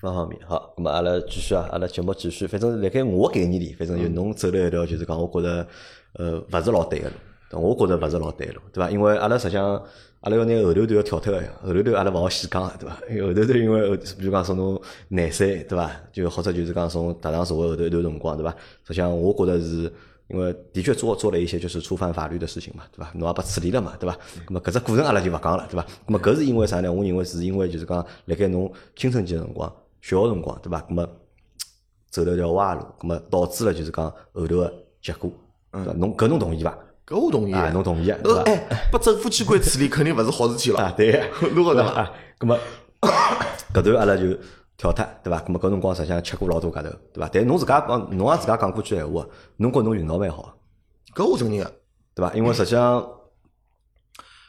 [0.00, 2.46] 双方面好，咁么阿拉继续啊，阿拉节目继续。
[2.46, 5.66] 反正辣盖我概念里，反正就侬走了一条，就是讲我觉着
[6.14, 7.14] 呃勿是老对个路。
[7.60, 8.90] 我觉着勿是老对路，对伐？
[8.90, 9.82] 因为阿拉实际上。
[10.24, 12.96] 阿拉要拿后头段要跳脱个呀，后头段阿拉勿好细讲个，对伐？
[13.10, 15.90] 因为后头段因为比如讲从侬廿岁，对伐？
[16.10, 18.50] 就或者就是讲从踏上社会后头一段辰光，对伐？
[18.84, 19.92] 实际上我觉得是
[20.28, 23.12] 因为的确做做了一些就是触犯法律的事情嘛，对伐？
[23.14, 24.16] 侬也被处理了嘛，对伐？
[24.48, 25.86] 那么搿只过程阿拉就勿讲了，对伐？
[26.06, 26.90] 那么搿是因为啥呢？
[26.90, 30.82] 我认为是因为就是讲辣盖侬青春期个辰光、小学辰光，对伐？
[30.88, 31.06] 那么
[32.08, 35.30] 走了条歪路，那么导致了就是讲后头个结果，
[35.70, 35.92] 对伐？
[35.92, 36.78] 侬搿侬同意伐？
[37.06, 38.42] 搿我同意，侬同意，对伐？
[38.44, 40.80] 哎，拨政府机关处理肯定勿是好事体了。
[40.80, 42.58] 啊，对，如果是啊，咁么
[43.74, 44.34] 搿段阿拉就
[44.78, 45.38] 跳脱，对伐？
[45.40, 47.28] 咁么搿辰光实际上吃过老多搿头，对伐？
[47.30, 49.26] 但侬自家讲，侬也自家讲过句闲话，
[49.58, 50.54] 侬觉侬运道蛮好。
[51.14, 51.72] 搿我承认个，
[52.14, 52.32] 对伐？
[52.34, 53.06] 因为实际上，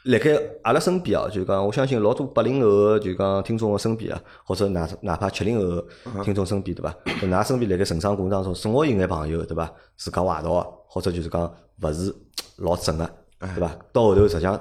[0.06, 5.84] 辣盖阿拉身边啊，就讲我相信老多八零后就讲听众个身边啊，或者哪哪怕七零后
[6.24, 6.96] 听众身边，对伐？
[7.04, 9.72] 㑚身边辣盖成长过程当中，总会有眼朋友，对伐？
[9.96, 12.14] 自家坏道个，或者就是讲勿是。
[12.58, 13.06] 老正个，
[13.38, 13.70] 对伐？
[13.92, 14.58] 到后头实际上，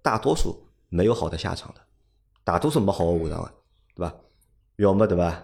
[0.00, 0.56] 大多数
[0.88, 1.80] 没有好的下场的，
[2.44, 3.52] 大多数没好个下场个，
[3.96, 4.14] 对伐？
[4.76, 5.42] 要么对伐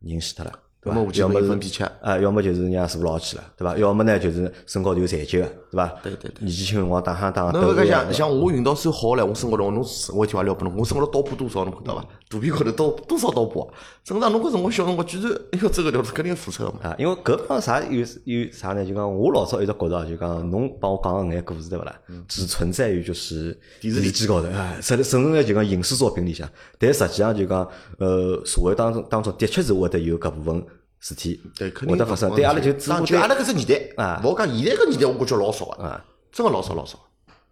[0.00, 1.60] 人死脱了，对伐要么就？
[1.60, 3.76] 是啊，要么就是人家坐牢去了，对伐？
[3.76, 5.88] 要么呢就是身高头有残疾个，对伐？
[6.02, 12.04] 对对对年纪轻辰光打哈打侬搿个斗呀像像我运道算好唻，我生活头侬是我一句话撩拨侬，我生活头刀疤多少侬看到伐？
[12.28, 13.68] 肚皮高头刀多少刀疤啊？
[14.04, 15.32] 正常侬搿辰光小辰光居然
[15.62, 16.78] 要走搿条路，肯定付出个嘛。
[16.82, 18.84] 啊，因为搿帮啥有有啥呢？
[18.84, 21.94] 就讲我老早一直觉着，就讲侬帮我讲个眼故事对勿啦？
[22.28, 27.66] 只存在于就是电视机高头啊，甚至甚至呢就讲影视作品里向，但实际上就讲
[27.98, 30.62] 呃社会当中当中的确是会得有搿部分
[31.02, 32.34] 事体对，肯定会得发生。
[32.34, 36.98] 对阿拉就只不过就阿拉搿只年代啊勿好讲现在搿年代，我感觉老少个啊，真个老少老少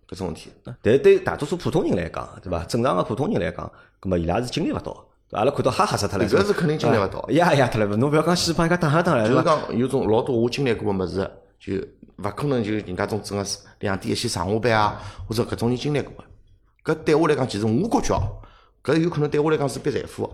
[0.09, 0.51] 搿种问题。
[0.81, 2.65] 但是对大多数普通人来讲，对伐？
[2.65, 5.05] 正常个普通人来讲，葛末伊拉是经历勿到。
[5.33, 9.43] 阿拉看到吓吓死脱了，搿是肯定经历勿到呀呀脱了，侬勿要讲去帮人家打哈打了，就是？
[9.45, 11.75] 讲有种老多我经历过个物事，就
[12.19, 16.95] 勿可能就人家种真个是两点一线上下班啊，或者搿种人经历过个。
[16.95, 18.43] 搿对我来讲，其实我觉着哦，
[18.83, 20.33] 搿有可能对我来讲是笔财富的。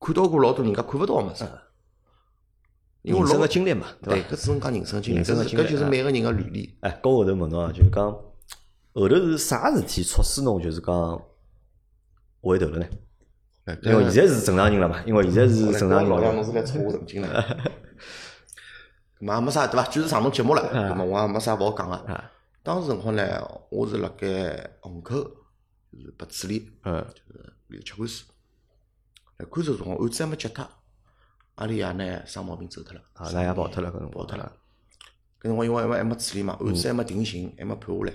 [0.00, 1.44] 看到过老多人家看勿到个物事，
[3.04, 4.22] 因为人生老个经历嘛，对？
[4.22, 6.74] 搿只能讲人生经历，搿就是每个人个履历。
[6.80, 8.10] 哎，搿后头问侬啊，就是讲
[8.94, 11.22] 后头是啥事体促使侬就是讲
[12.40, 12.86] 回头了呢？
[13.82, 16.44] 因为现在是正常人了嘛，因为现在是正常人老杨，了侬。
[16.44, 17.28] 是来戳我神经了。
[19.20, 19.86] 咁嘛也没啥对伐？
[19.88, 21.94] 就是上侬节目了，咁么我也没啥勿好讲个。
[22.10, 22.30] 啊，
[22.62, 23.22] 当时辰光呢，
[23.70, 25.14] 我是辣盖虹口，
[25.92, 28.24] 就是被处理，嗯就是里头吃官司。
[29.36, 30.66] 来看守辰光，案子还没结脱，
[31.56, 34.52] 阿拉爷呢生毛病走脱了，啊，那也跑脱了，搿辰光跑脱了。
[35.40, 38.12] 搿辰光因为还没还没处理嘛，案子还没定型，还没判下来，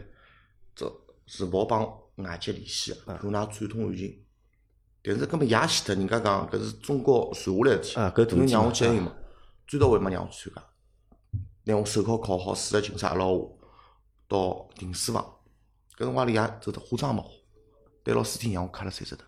[0.75, 0.91] 这
[1.25, 4.25] 是勿好帮外界联系个，怕㑚串通案情。
[5.01, 9.15] 但是搿么爷死脱，人家讲搿是中国传下来个事体，啊搿大侬让我去嘛，
[9.65, 10.55] 追悼会没让我去参
[11.63, 13.57] 加，拿我手铐铐好，四个警察拉我
[14.27, 15.23] 到停尸房，
[15.95, 17.29] 搿辰光阿拉爷走得化妆没化，
[18.03, 19.23] 对牢尸体让我磕了三十头，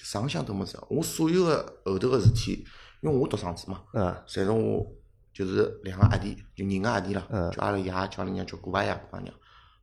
[0.00, 2.64] 就上想都没想，我所有个后头个事体，
[3.02, 3.84] 因为我独生子嘛。
[3.92, 4.90] 嗯侪是我
[5.30, 9.34] 就是两个阿弟，就人个阿弟啦，嗯叫阿拉爷，叫阿拉娘，叫姑阿爷、姑阿娘，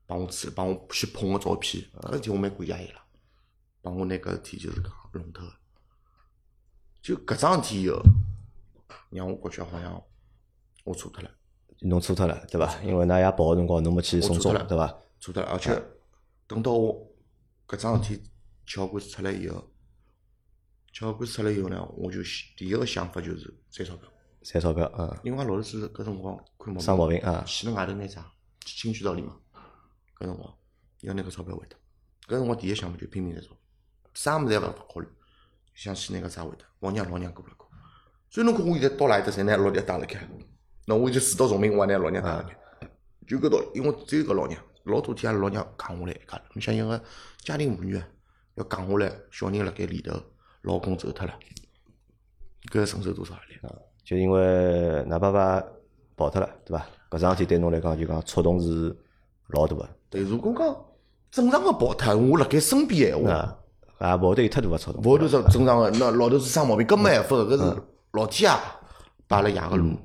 [0.07, 3.01] 帮我处理，帮我去捧个照片，搿事体我蛮感谢伊拉，
[3.83, 5.53] 帮我拿搿事体就是讲弄脱个。
[6.99, 8.01] 就搿桩事体以后，
[9.11, 10.01] 让我感觉好像
[10.83, 11.29] 我错脱了，
[11.81, 12.81] 侬错脱了，对伐？
[12.81, 14.87] 因为㑚爷跑个辰光，侬没去送终对伐？
[15.19, 15.79] 错脱了，而且
[16.47, 17.07] 等到我
[17.67, 18.23] 搿桩事体
[18.65, 19.63] 撬官司出来以后，
[20.99, 24.09] 撬官司出来以后呢，我就想第一个想法就是赚钞票。
[24.41, 28.25] 赚钞票，嗯，因为阿老头子搿辰光看毛生毛病啊去了外头眼啥，
[28.65, 29.37] 去新区道里嘛，
[30.17, 30.51] 搿辰光
[31.01, 31.79] 要拿搿钞票还脱。
[32.27, 33.59] 搿辰光第一想法就拼命赚钞票，
[34.15, 35.07] 啥物事也勿考虑，
[35.75, 36.65] 想去拿搿啥回脱。
[36.79, 37.69] 老娘老娘过勿了过。
[38.31, 40.27] 所以侬看我现在到哪里搭侪拿老娘带辣盖，
[40.87, 42.57] 那我就死到重命，我也拿老娘带辣盖。
[43.27, 46.43] 就搿道理，因为只有搿老娘，老多天阿拉老娘扛下来一家头。
[46.55, 47.03] 侬想一个
[47.37, 48.07] 家庭妇女啊，
[48.55, 50.19] 要扛下来，小人辣盖里头，
[50.67, 51.33] 老公走脱了，
[52.69, 53.57] 搿要承受多少压力？
[54.03, 54.41] 就因为
[55.07, 55.63] 㑚爸爸
[56.17, 56.85] 跑脱了，对伐？
[57.09, 58.93] 搿桩事体对侬来讲就讲触动是
[59.47, 60.85] 老大个，对，如果讲
[61.31, 63.57] 正常个跑脱，我辣盖身边闲话，啊，
[64.01, 65.01] 也勿会得有太大个触动。
[65.01, 68.59] 勿头是正常个，那老头子生毛病，搿没办法个，搿是老天爷
[69.25, 69.97] 摆辣爷个路，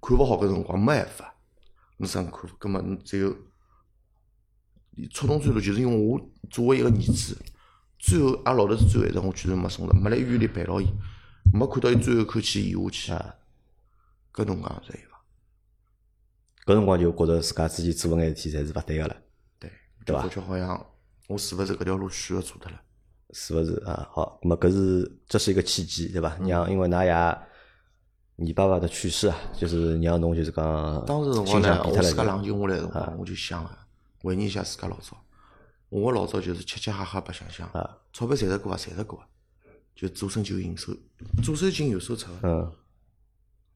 [0.00, 1.32] 看勿好搿辰光没办法，
[1.98, 2.48] 侬啥看法？
[2.58, 3.32] 葛末侬只有
[5.10, 7.36] 触动最大，就是因为我作为一个儿子，
[7.98, 10.86] 最后阿拉老头子最后一程我居然没送了，没来医院里陪牢伊，
[11.52, 13.34] 没看到伊最后一口气咽下去，啊，
[14.32, 15.20] 搿侬讲是有伐？
[16.64, 19.16] 搿辰光就觉着自家之前做个眼事体侪是勿对个了，
[19.58, 19.70] 对，
[20.04, 20.86] 对伐感觉好像
[21.26, 22.80] 我是勿是搿条路选个错脱了？
[23.32, 24.08] 是勿是啊？
[24.10, 26.36] 好，那么搿是这是一个契机，对伐？
[26.46, 27.38] 让因为㑚爷
[28.36, 33.86] 你爸爸的去世啊，就是让侬就是讲当时辰光呢我自家冷静下来的辰光，我就想啊，
[34.22, 35.16] 回忆一下自家老早。
[35.88, 39.26] 我老早就是吃吃喝喝白相相啊，钞票赚得过啊，赚得过啊，
[39.94, 40.92] 就左手进右手，
[41.42, 42.30] 左手进右手出。
[42.42, 42.72] 嗯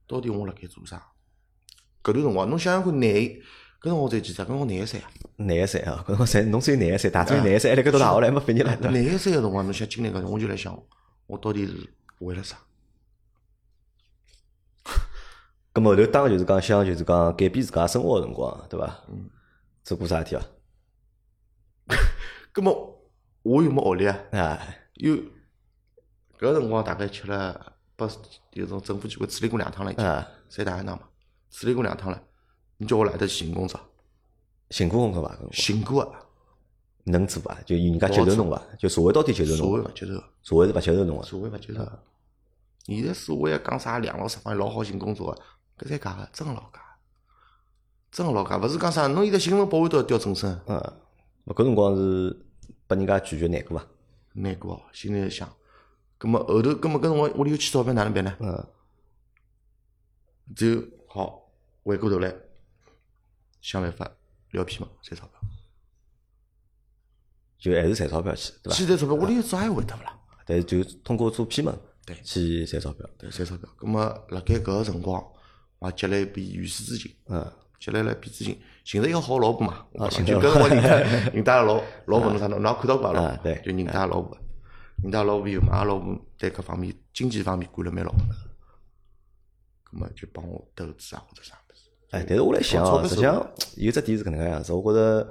[0.07, 1.03] 到底我辣盖做啥？
[2.03, 3.15] 搿段辰光，侬想想看，廿
[3.81, 4.45] 搿辰光才几岁？
[4.45, 5.11] 搿辰光廿一岁啊！
[5.37, 8.91] 廿一岁啊，搿辰光才 侬只有廿一岁，大专廿一岁，还辣盖读大学了，还没毕业了，对伐？
[8.91, 10.79] 廿一岁个辰光，侬想经历搿，我就来想，
[11.27, 12.59] 我到底是为了啥？
[15.73, 19.05] 咁么后头当就是讲想就是讲改变自家生活个辰光，对伐？
[19.09, 19.31] 嗯，
[19.83, 20.43] 做过啥事体伐？
[22.53, 23.03] 葛末
[23.43, 24.61] 我又没学历啊，啊，
[24.95, 28.09] 又搿个辰光大概吃了，拨
[28.53, 30.65] 有种政府机关处理过两趟了已经。
[30.65, 31.01] 大一趟嘛，
[31.51, 32.23] 处理过两趟了。
[32.77, 33.81] 你叫我来得去寻工作，
[34.71, 35.37] 寻过工作伐？
[35.53, 36.19] 寻过啊，
[37.05, 37.57] 能做伐？
[37.65, 38.61] 就人家接受侬伐？
[38.79, 39.81] 就社会到底接受侬社会？
[39.81, 40.13] 勿接受，
[40.43, 41.25] 社会是勿接受侬个。
[41.25, 41.89] 社会勿接受。
[42.87, 45.33] 现在社会还讲啥两老十方老好寻工作
[45.79, 46.81] 个，搿侪假个，真个老假，
[48.11, 48.59] 真个老假。
[48.59, 50.93] 勿是讲啥，侬现在新闻保安都要调终身，嗯，
[51.47, 52.47] 搿辰光是
[52.87, 53.87] 拨人家拒绝难过伐？
[54.35, 54.83] 难过哦。
[54.93, 55.53] 心里想，
[56.19, 58.37] 葛末后头，葛末搿辰光屋里有欠钞票哪能办呢？
[58.41, 58.67] 嗯，
[60.55, 62.35] 只有好回过头来
[63.61, 64.11] 想办法
[64.53, 65.41] 聊偏嘛，赚钞票。
[67.59, 68.77] 就还是赚钞票去，对伐？
[68.77, 70.19] 去赚钞票，屋里有早也会得勿啦？
[70.45, 71.73] 但是就通过做批门
[72.05, 73.09] 对去赚钞票。
[73.19, 73.69] 对，赚钞票。
[73.77, 75.25] 葛末辣盖搿个辰光，
[75.79, 79.87] 我也积累一笔原始资金，嗯，积累了一笔资金，寻着一个好老婆嘛。
[79.93, 84.37] 我啊就搿辰光认得认得老老婆侬啥侬，侬也看到过阿拉啊对就认得老婆，
[85.03, 88.19] 认得老婆以后嘛，阿拉老婆对搿方面经济方面管了蛮牢的。
[89.85, 91.91] 葛末就帮我投资啊或者啥物事。
[92.11, 93.35] 哎，但是我来想哦，实际上
[93.77, 95.29] 有只点是搿能介样子，我觉着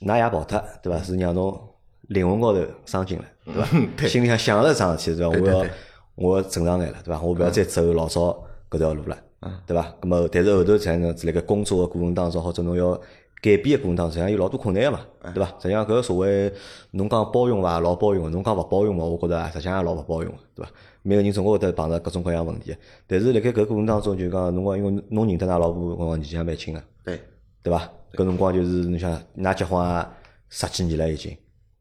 [0.00, 1.02] 㑚爷跑脱，对伐？
[1.02, 3.68] 是让侬灵魂高头伤筋了，对伐？
[3.96, 5.38] 对心里向想了桩事体，对伐？
[5.38, 5.70] 我要
[6.16, 7.20] 我要正常眼了，对伐？
[7.20, 9.94] 我勿要再走老早搿条路了，嗯对伐？
[10.02, 12.94] 那么，但是后头像样子辣盖工作个过程当中，或者侬要
[13.42, 15.50] 改变个过程当中，实际上有老多困难个嘛，嗯对伐？
[15.58, 16.52] 实际上搿个社会，
[16.92, 20.70] 侬讲包容伐，老包容个；侬讲勿包容嘛，我觉着啊实际上也老勿包容个，对伐？
[21.02, 22.74] 每个人总归会得碰着各种各样问题。
[23.06, 27.20] 但是辣盖搿个过程当中，就讲侬讲，因为侬认得㑚老婆，辰光年纪还蛮轻个，对，
[27.62, 27.88] 对伐？
[28.14, 30.06] 搿辰光就是侬想，㑚结婚也
[30.48, 31.36] 十几年了已经，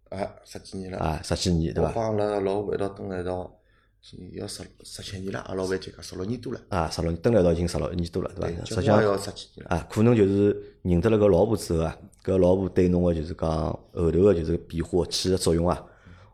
[0.10, 0.97] 啊，十几年了。
[0.97, 1.89] 啊，十几年对伐？
[1.89, 3.49] 我帮阿拉老婆一道蹲辣一道，
[4.34, 8.66] 要十十七年了，阿拉老板就讲十六年多了，啊，十六年，蹲辣一道已经十六年多了，对伐？
[8.66, 9.76] 实际上要十几年了。
[9.76, 15.84] 啊，可能就是认得了搿老婆之后啊，搿老婆对侬个就是讲后头个就是变化起个作用啊，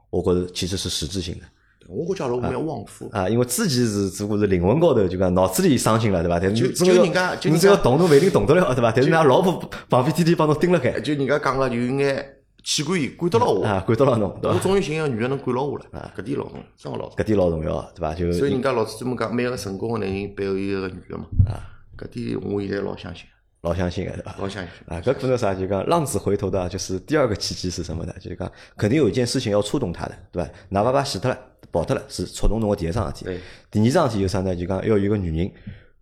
[0.10, 1.42] 我觉着其实是实质性的
[1.88, 6.40] 我觉着老婆蛮旺夫，啊，因为之前是只不过是灵魂高头就讲脑子里伤心了，对伐？
[6.40, 8.92] 但是就就人家就你只要动，侬勿一定动得了，对伐？
[8.92, 9.58] 但是㑚老婆
[9.90, 13.66] 旁边天天帮侬盯辣盖就人家讲个就有眼气管炎，管得牢我。
[13.66, 14.56] 啊，管得牢侬，对伐？
[14.56, 15.86] 我终于寻一个女个能管牢我了，
[16.16, 18.14] 搿点老重要，真个老重搿点老重要，对伐？
[18.14, 18.32] 就。
[18.32, 21.26] 所以人家老师专门讲，每个成功个男人背后有一个女个嘛。
[21.48, 23.26] 啊搿点我现在老相信，
[23.62, 24.36] 老相信个，对伐？
[24.40, 24.72] 老相信。
[24.88, 25.54] 啊，搿可能啥？
[25.54, 28.14] 就讲浪子回头的，就是第二个契机是什么呢？
[28.20, 30.50] 就是讲肯定有一件事情要触动他的，对伐？
[30.70, 31.38] 哪怕把死脱了、
[31.72, 33.26] 跑脱了，是触动侬个第一桩事体。
[33.26, 33.40] 对
[33.70, 34.56] 第二桩事体就啥呢？
[34.56, 35.52] 就讲要有一个女人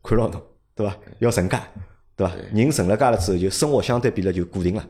[0.01, 0.41] 看牢侬，
[0.73, 0.95] 对伐？
[1.19, 1.61] 要成家，
[2.15, 2.33] 对伐？
[2.53, 4.85] 人成了家了之后，就生活相对比了就固定了，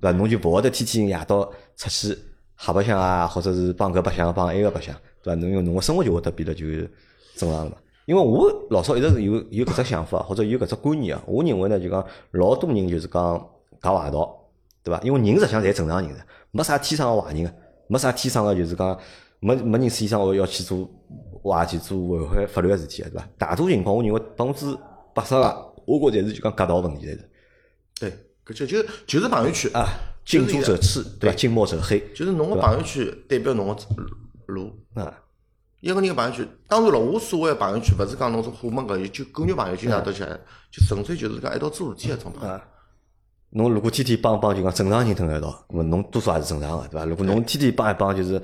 [0.00, 0.16] 对伐？
[0.16, 1.44] 侬就勿会得天天夜到
[1.76, 2.18] 出去
[2.56, 5.40] 瞎白相啊，或者是帮搿白相帮埃个白相，对伐？
[5.40, 6.66] 侬用侬个生活就会得变得就
[7.36, 7.76] 正常了嘛。
[8.06, 11.22] 因为我老早一直是有有搿只想法，或者有搿只观念啊。
[11.26, 13.48] 我认为呢，就讲老多人就是讲
[13.80, 14.36] 讲坏道，
[14.82, 15.00] 对伐？
[15.02, 16.18] 因为人实际上侪正常人的，
[16.50, 17.54] 没啥天生个坏人个，
[17.86, 18.98] 没啥天生个就是讲
[19.38, 20.90] 没没人天生要去做
[21.44, 23.28] 坏去做违反法律个事体个，对伐？
[23.38, 24.76] 大多情况我认为百分之
[25.14, 27.20] 八十个，我觉着侪是就讲夹道问题来着
[28.00, 28.12] 对，
[28.46, 29.88] 搿就就就是朋友圈啊，
[30.24, 31.36] 近朱者赤，对伐？
[31.36, 33.76] 近墨者黑就是侬个朋友圈代表侬个
[34.46, 34.72] 路。
[34.94, 35.14] 啊。
[35.80, 40.22] 一个人个朋友圈，当然了，我所谓个朋友圈，勿是讲侬种虎门搿就狗肉朋友圈哪搭去，
[40.70, 42.54] 就纯粹就是讲一道做事体个种朋友。
[42.54, 42.62] 啊，
[43.48, 47.06] 侬如果天天帮帮就讲正常人蹲辣一道，咁么侬多少也是正常个，对伐？
[47.06, 48.34] 如果侬天天帮一帮就是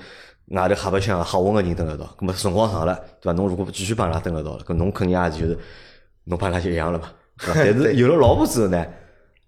[0.47, 3.33] 外头瞎白相、瞎混个人蹲辣一道，咁么辰光长了，对伐？
[3.33, 5.59] 侬如果继续帮伊拉蹲辣一道了，搿侬肯定也是就是
[6.25, 7.11] 侬帮伊拉就一样了嘛？
[7.37, 8.83] 但是 有了老婆之后呢，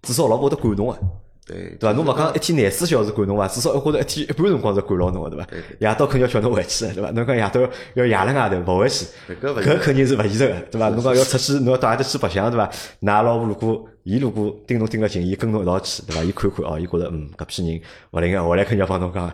[0.01, 0.97] 至少老婆会得管侬个，
[1.45, 1.91] 对，对伐？
[1.93, 3.47] 侬勿讲一天廿四小时管侬伐？
[3.47, 5.47] 至少或者一天一半辰光是管牢侬个，对伐？
[5.79, 7.11] 夜到肯定要叫侬回去个，对伐？
[7.11, 7.61] 侬讲夜到
[7.95, 9.05] 要夜了外头勿回去，
[9.41, 10.89] 搿肯定是勿现实个，对伐？
[10.89, 12.69] 侬讲要出去，侬要到阿搭去白相，对伐？
[13.01, 16.23] 㑚老婆如果伊如果盯侬盯了紧，伊跟侬一道去，对伐？
[16.23, 17.81] 伊看看哦，伊觉着嗯搿批人
[18.11, 19.31] 勿灵个，回来肯定要帮侬讲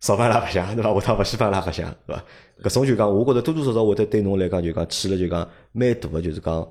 [0.00, 0.92] 少帮伊拉白相，对伐？
[0.94, 2.22] 下趟勿许帮伊拉白相，对伐？
[2.62, 6.66] 搿种就讲，我觉着多多少少会得对侬来讲就讲起了就讲蛮大个就是讲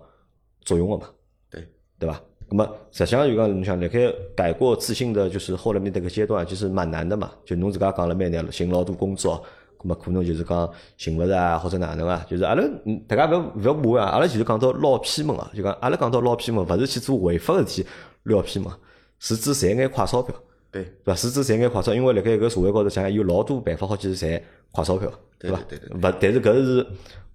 [0.61, 1.07] 作用个嘛。
[1.49, 1.67] 对，
[1.99, 2.21] 对吧？
[2.49, 7.31] 那么实际上就讲，你想辣盖改过自新的，就是后来面迭个阶段，其实蛮难的嘛。
[7.43, 9.43] 就侬自家讲了蛮难，寻老多工作，
[9.81, 12.25] 那么可能就是讲寻勿着啊，或者哪能啊？
[12.29, 17.89] 就是阿拉嗯大家勿要勿要误会啊，阿拉其实讲到捞偏门啊，就讲阿拉讲到捞偏门，勿是去做违法个事体
[18.23, 18.71] 捞偏门，
[19.19, 20.35] 是指赚眼快钞票，
[20.71, 21.15] 对，对伐？
[21.15, 24.41] 是指赚眼快钞，因为辣盖搿社会高头，像有老多办法好去赚
[24.71, 25.59] 快钞票，对伐？
[25.67, 26.85] 对对勿，但是搿是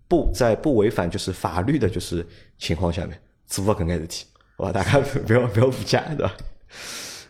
[0.07, 2.25] 不在不违反就是法律的就是
[2.59, 4.73] 情况下面做个搿眼事体，好伐？
[4.73, 5.03] 大家勿
[5.33, 6.37] 要勿要误解，对伐？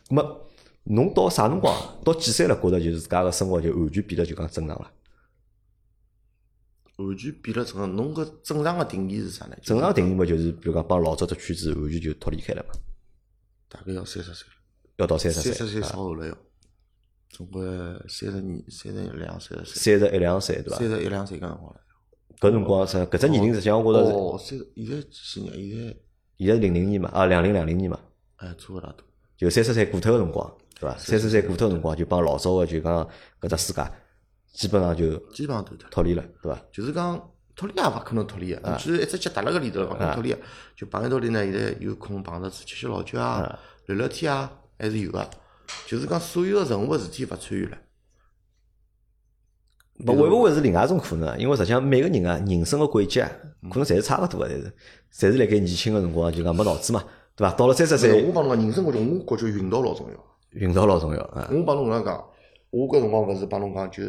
[0.09, 0.47] 那么
[0.85, 1.75] 侬到啥辰光，
[2.05, 4.91] 到几岁了，觉着就是自家个生活就完全变得就讲正常了？
[6.97, 7.97] 完全变了正常。
[7.97, 9.57] 侬搿正常个定义是啥呢？
[9.63, 12.75] 正常定义嘛，就是比如讲帮老早只圈子完全就脱离开了嘛，
[13.69, 14.55] 大概要三十岁了，
[14.97, 16.37] 要到三十岁，三十岁啊稍后了要，
[17.31, 17.65] 总归
[18.09, 20.91] 三十二、三十两、三十岁、三十一两岁，对伐三？
[20.91, 21.81] 十一两岁搿辰光了。
[22.41, 25.71] 搿辰光是搿只年龄，实际上我觉着是哦，三十现在几年？
[25.71, 25.97] 现在
[26.47, 28.01] 现在是零零年嘛，啊，两零两零年嘛，
[28.37, 29.05] 哎，差勿大多。
[29.37, 30.97] 就三十岁过头个辰光，对伐？
[30.97, 33.09] 三十岁过头个辰光，就帮老早个就讲
[33.41, 33.87] 搿只世界，
[34.53, 35.91] 基本上就基本上都脱。
[35.91, 36.59] 脱离了，对伐？
[36.73, 40.39] 就是讲脱离也勿可能脱离个，就是一只脚踏辣搿里头了，勿可能脱离个。
[40.75, 45.29] 就碰一道里呢，现在有空碰着吃吃老酒啊，聊聊天啊，还是有个。
[45.87, 47.79] 就是讲所有个任何事体勿参与了。
[50.07, 51.37] 勿会勿会是另外一种可能啊？
[51.39, 53.31] 因为实际上每个人啊，人生个轨迹啊，
[53.71, 54.73] 可能侪是差勿多个，侪是
[55.13, 57.05] 侪是辣盖年轻个辰光就讲没脑子嘛，
[57.37, 57.55] 对伐？
[57.55, 60.15] 到了三十岁，我帮侬讲，人生轨迹，我觉着运道老重要。
[60.51, 61.49] 运道老重要啊。
[61.53, 62.25] 我帮侬搿能讲，
[62.71, 64.03] 我搿辰光勿是帮侬讲就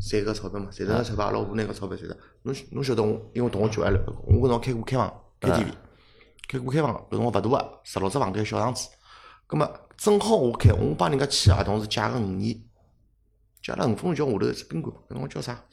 [0.00, 2.16] 赚个钞票嘛，赚着个钞票，阿拉屋拿个钞票赚着。
[2.42, 5.66] 侬侬晓得我，因为同学叫来了，我搿辰光开过开房 KTV，
[6.48, 8.88] 开过开房，搿辰光勿大个，十六只房间小房子。
[9.46, 12.56] 葛末正好我开，我帮人家签合同是借个五年，
[13.62, 15.64] 借了五分桥下头一只宾馆，搿辰光叫啥？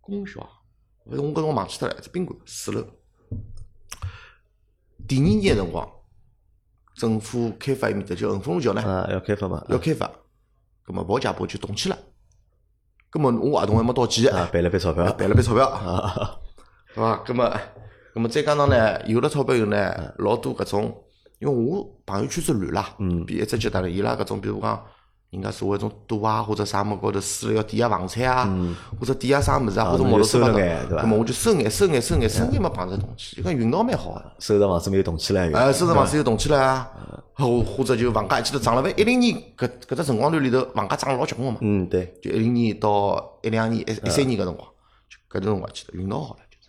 [0.00, 0.40] 功效，
[1.04, 2.84] 勿是我搿辰光忘记脱了，一只宾馆四楼。
[5.06, 5.88] 第二年个辰光，
[6.96, 8.82] 政府开发埃面搭就横风路桥呢。
[8.82, 9.64] 啊，要开发嘛？
[9.68, 10.10] 要开发，
[10.82, 11.98] 葛末保家保就动迁了。
[13.10, 16.38] 葛末我合同还没到期，啊，赔了笔钞票，赔了笔钞票，啊，
[16.94, 17.16] 对伐？
[17.18, 17.48] 葛末，
[18.14, 21.04] 葛末再加上呢，有了钞票以后呢，老多搿种，
[21.38, 24.84] 因为我朋友圈子乱啦，嗯比一只阶段了，伊拉搿种，比如讲，
[25.34, 28.48] 人家所谓种赌啊，或者啥么高头输了要抵押房产啊，
[28.98, 34.32] 或者抵押啥物事啊，啊或者摩托车对伐葛末我就收眼收眼收眼收眼没，碰着动迁，就讲运道蛮好个。
[34.38, 36.88] 收着房子没有动起来，哎，收着房子又动起来啊，
[37.34, 38.94] 或或者就房价一记头涨了呗。
[38.96, 41.58] 一零年搿搿只辰光段里头，房价涨了老结棍个嘛。
[41.60, 44.68] 嗯，对，就一零年到一两年、一一三年搿辰光，
[45.08, 46.68] 就搿段辰光记得运道好了，就是。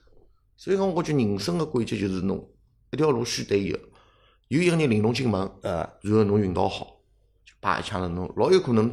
[0.57, 2.43] 所以讲，我觉得人生个轨迹就是侬
[2.91, 3.79] 一条路选对以后，
[4.47, 6.87] 有一个人领侬进门，呃，然后侬运道好，
[7.65, 8.89] 就叭一枪了，侬老有可能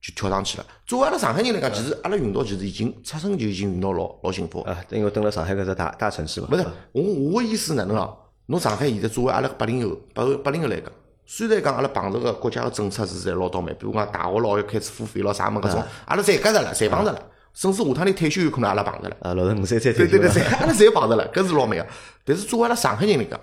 [0.00, 0.66] 就跳上去了。
[0.86, 4.60] 作为阿拉上海人来讲，其实阿拉运道其实已经出生就已经运道老老幸福。
[4.62, 8.10] 啊，因为蹲辣上海搿只大大城市嘛，勿是，我我个意思哪能啊？
[8.46, 10.90] 侬上海现在作为阿拉八零后、八后八零后来讲，
[11.24, 17.22] 虽然讲阿拉碰着个国家个政策是在老倒霉，比如讲大学老要开始付费咯啥么搿种，阿拉侪搿着了，侪碰着了，
[17.54, 19.16] 甚至下趟你退休有可能阿拉碰着了。
[19.20, 21.86] 啊，六十五岁再退休对对对，阿拉侪碰着了，搿是老美个。
[22.24, 23.40] 但是作为阿拉上海人来讲，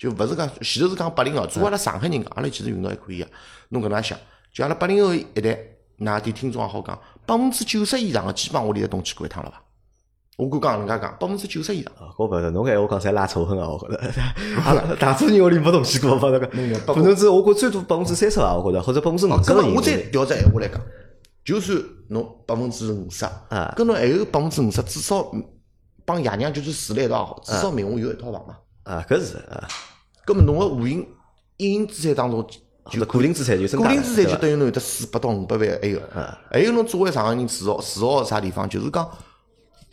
[0.00, 3.28] 就勿是讲前头是讲八零后，作为阿拉上海人讲，阿拉其实运道还可以个。
[3.68, 4.18] 侬搿能样想，
[4.50, 5.50] 就阿拉八零后一代，
[5.98, 9.62] 㑚点听众也好讲，百分之九十以上个基本上屋里侪动迁过一趟了伐？
[10.38, 11.92] 我敢讲，人家讲百分之九十以上。
[11.98, 13.68] 啊我勿是，侬搿闲话讲侪拉仇恨啊！
[13.68, 14.00] 我觉着，
[14.64, 19.82] 阿拉大多人屋里没动迁过，反正嗯个，可能是我觉最多百分之三十啊，我觉着，或者百分之五十咁么我。
[19.82, 20.80] 再调只闲话来讲，
[21.44, 21.78] 就算
[22.08, 25.44] 侬百分之五十，啊跟侬还有百分之五十，至少嗯
[26.06, 28.56] 帮爷娘就算住辣一道也好，至少名下有一套房嘛。
[28.84, 29.68] 啊，搿是啊，
[30.30, 31.04] 咁么侬个无形
[31.56, 32.46] 隐形资产当中，
[32.84, 36.00] 或者个人资产就增加了，个人资产就等于侬有得四百到五百万还有。
[36.50, 39.10] 还有侬作为上海人自豪自豪个啥地方，就是讲，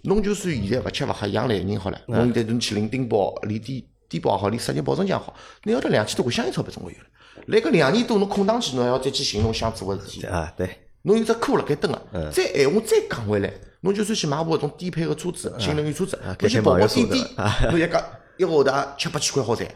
[0.04, 5.34] 侬就算现在勿吃勿喝养懒人好了，侬现在侬去领低保、领低低保也好，领失业保证金也好，
[5.64, 7.06] 侬要得两千多块香烟钞票总归有了。
[7.48, 10.26] 来个两年多，侬空档期侬还要再去寻侬想做个事体。
[10.28, 10.70] 啊，对，
[11.02, 17.26] 侬有只库辣盖蹲个，再闲话再讲回来，侬就算去买部搿种低配个车子，新能源车子，侬去跑跑滴滴，
[17.72, 18.04] 侬一讲
[18.38, 19.68] 一个号头也七八千块好赚，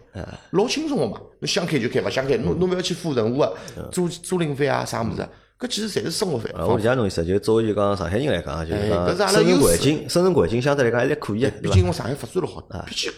[0.51, 1.19] 老轻松个嘛。
[1.39, 5.27] 侬想开就开，勿想开，侬侬勿要去付任何个租租赁费啊啥物事，
[5.59, 6.49] 搿其实侪是生活费。
[6.51, 11.49] 啊，我理解侬意思，就作为就讲上海人来讲，就是哎讲生存环境，生存环境相对来讲还是可以？
[11.61, 13.11] 毕竟我上海发展了好，毕竟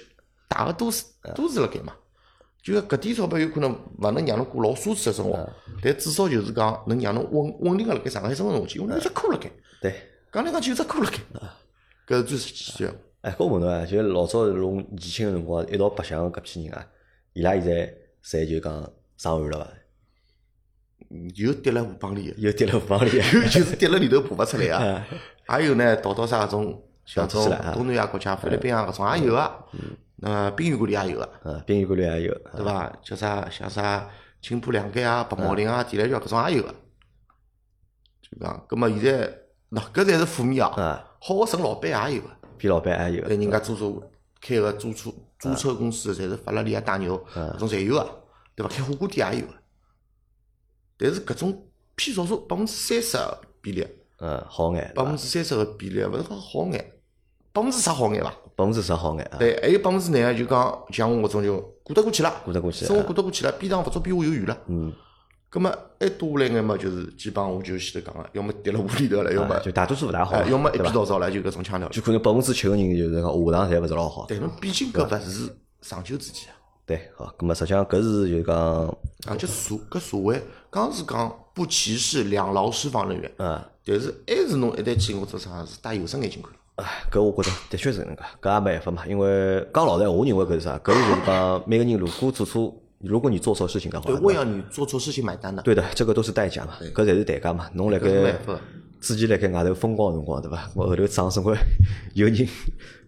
[0.47, 1.03] 大个都市
[1.35, 1.93] 都市辣盖嘛。
[2.61, 5.49] 就搿点钞票有可能勿能让侬过老奢侈个生活，
[5.81, 9.51] 但至少就是讲能让侬稳稳定个辣盖上海生活下去，因为侬有只苦辣盖。
[9.81, 9.93] 对。
[10.31, 11.17] 讲来讲去有只苦辣盖，
[12.07, 12.95] 搿是最实际个。
[13.23, 16.85] 哎，搿我问侬啊，就老早侬年轻个辰光一道白相个搿批人啊，
[17.31, 18.73] 伊拉现在侪就讲
[19.17, 19.67] 上岸了伐？
[21.35, 25.07] 又跌辣河浜里个，又跌了河浜里啊， 有就是跌辣里头爬勿出来啊，
[25.45, 27.43] 还有呢逃到啥搿种像种
[27.73, 29.51] 东南亚国家，菲律宾啊搿种也有个，
[30.21, 32.91] 呃宾馆里也有个，啊，殡仪馆里也有，对伐？
[33.01, 34.09] 叫啥像啥
[34.41, 36.75] 青浦两街啊、白毛岭啊、地雷桥搿种也有个。
[38.21, 39.27] 就讲，葛末现在
[39.71, 44.09] 喏，搿侪是负面啊啊，好个省老板也有个，比老板也有对，人家租车
[44.41, 48.23] 开个租车租车公司，侪是法拉利啊、大牛搿种侪有个，
[48.55, 48.69] 对伐？
[48.69, 49.53] 开火锅店也有个，
[50.97, 53.87] 但是搿种偏少数，百分之三十个比例，
[54.19, 56.93] 嗯，好眼，百分之三十个比例，勿是讲好眼，
[57.51, 58.33] 百分之十好眼伐？
[58.55, 64.57] 百分之十好眼啊，对，还有百分之廿个就讲像我搿种就过得过去了，过得过去生活啊过得过去了，边上勿足比我有余了。
[64.67, 64.93] 嗯，
[65.53, 70.83] 葛末还多下来眼嘛，就是基本上我就前头讲个，要么跌了屋里头了，要么啊就大多数勿大好哎，要么一对伐？
[70.85, 71.87] 边倒灶了，就搿种腔调。
[71.89, 74.25] 就可能百分之七个人就是讲下趟侪勿是老好。
[74.27, 76.57] 但侬毕竟搿勿是长久之计啊。
[76.87, 78.57] 对，好，咁么实际上搿是就是讲，
[79.27, 86.51] 而且社搿社会，刚是讲不歧视两劳释放人员，嗯，但是还是侬一旦去我做啥是戴有色眼镜看。
[86.77, 89.05] 唉，搿我觉着的确是搿能介，搿也没办法嘛。
[89.05, 90.79] 因为讲老实闲话，我认为搿是啥？
[90.79, 92.73] 搿是就是讲每个人如果做错，
[93.03, 95.61] 如果你做错事情的话对，，我要你做错事情买单的。
[95.61, 97.69] 对的，这个都是代价嘛，搿侪是代价嘛。
[97.73, 98.61] 侬辣盖搿是没办法
[99.01, 100.69] 之前辣盖外头风光个辰光，对伐？
[100.73, 101.53] 我后头账总归
[102.13, 102.47] 有人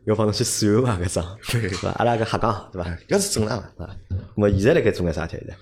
[0.05, 1.89] 要帮侬去算嘛，搿账， 对伐？
[1.91, 2.89] 阿拉搿瞎讲，对伐？
[3.07, 3.83] 搿是正常个。
[3.85, 3.95] 啊，
[4.35, 5.55] 咁么现在辣盖做眼啥体现在？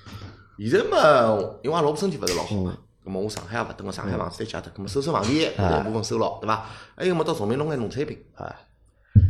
[0.58, 2.76] 现在嘛，因为阿拉老婆身体勿是老好嘛，
[3.06, 6.66] 咁么我上海也勿蹲个，上海房子再借脱，咁么收收房钿，搿一部分收牢，对伐？
[6.96, 8.54] 还有么到崇明弄眼农产品，啊，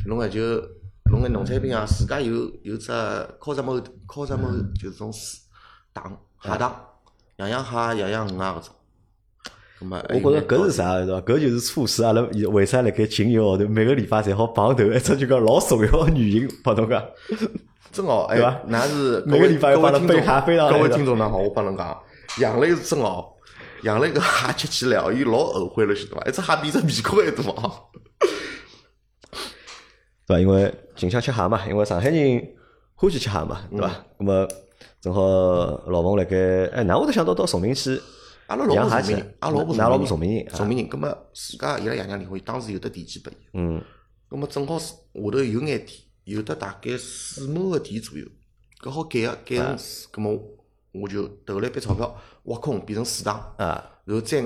[0.08, 0.62] 弄眼就
[1.14, 2.92] 弄眼农产品啊，自家有有只
[3.40, 5.40] Cosmo Cosmo 就是种水
[5.94, 6.76] 塘蟹糖，
[7.36, 8.76] 养养蟹、养养鱼啊搿种。
[10.10, 11.22] 我觉着搿是啥，对伐？
[11.22, 17.04] 搿就是促使阿拉以为啥辣盖近一个号头每个礼拜侪好碰头 一只就讲老重要个原因，帮侬讲。
[17.92, 21.96] 真哦，哎对伐，那是每个礼拜各位听侬备蟹飞上来各位听众呢好，我帮侬讲，
[22.40, 23.24] 养了一只真哦，
[23.84, 26.24] 养了一个蟹吃起来哦，伊老后悔了，晓得伐？
[26.28, 27.72] 一只蟹比一只面孔还大哦。
[30.28, 30.40] 对伐？
[30.40, 32.56] 因为近腔吃蟹嘛，因为上海人
[32.96, 34.06] 欢喜吃蟹嘛，对伐？
[34.18, 34.48] 那么
[35.02, 35.22] 正好
[35.88, 38.00] 老冯辣盖，哎，哪会得想到到崇明去
[38.48, 39.36] 阿拉老婆崇明人，？
[39.40, 43.82] 阿拉老婆㑚老婆崇崇明人，崇明人，葛么自家伊拉爷娘离婚，当时有得地基拨伊，嗯
[44.30, 48.26] 葛么正好是下头有眼地，有得大概四亩个地左右，
[48.82, 50.40] 搿好改个改成水，葛么
[50.92, 53.36] 我就投了一笔钞票挖空变成水塘。
[53.58, 54.44] 啊然后再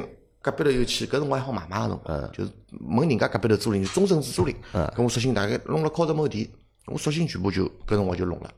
[0.50, 2.52] 隔壁头有去，搿辰光还好买卖个辰光，就是
[2.90, 4.56] 问人家隔壁头租赁，终身制租赁。
[4.96, 6.50] 跟我索性大概弄了靠着亩地，
[6.86, 8.50] 我索性全部就搿辰光就弄了，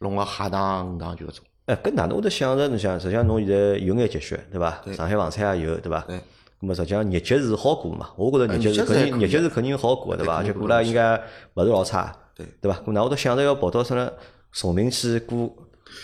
[0.00, 1.44] 弄了哈塘、鱼塘就搿种。
[1.66, 2.68] 哎，搿哪能会得想着？
[2.68, 4.80] 侬想，实际上侬现在有眼积蓄，对伐？
[4.94, 6.00] 上海房产也有，对伐？
[6.02, 6.16] 对。
[6.60, 8.10] 咁么实际上日脚是好过嘛？
[8.16, 10.36] 我觉着日脚是肯定，日脚是肯定好过的，对伐？
[10.36, 11.16] 而且对肯定过了应该
[11.54, 12.78] 勿是老差，对对伐？
[12.86, 14.10] 咁哪会得想着要跑到啥呢？
[14.52, 15.54] 崇明去过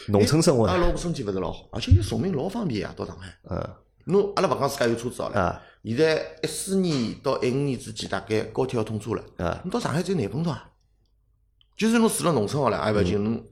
[0.09, 0.73] 农村生活呢？
[0.73, 3.29] 阿拉老婆身体勿是老好，而且伊崇明老方便呀，到上海。
[3.51, 3.71] 嗯
[4.05, 9.23] 侬阿拉勿讲自家有车子好了啊，现在一四年到一五年之间，大概高铁要通车了。
[9.39, 10.71] 啊侬到上海只有廿分钟啊，
[11.77, 13.45] 就算侬住辣农村好了，也勿要紧，侬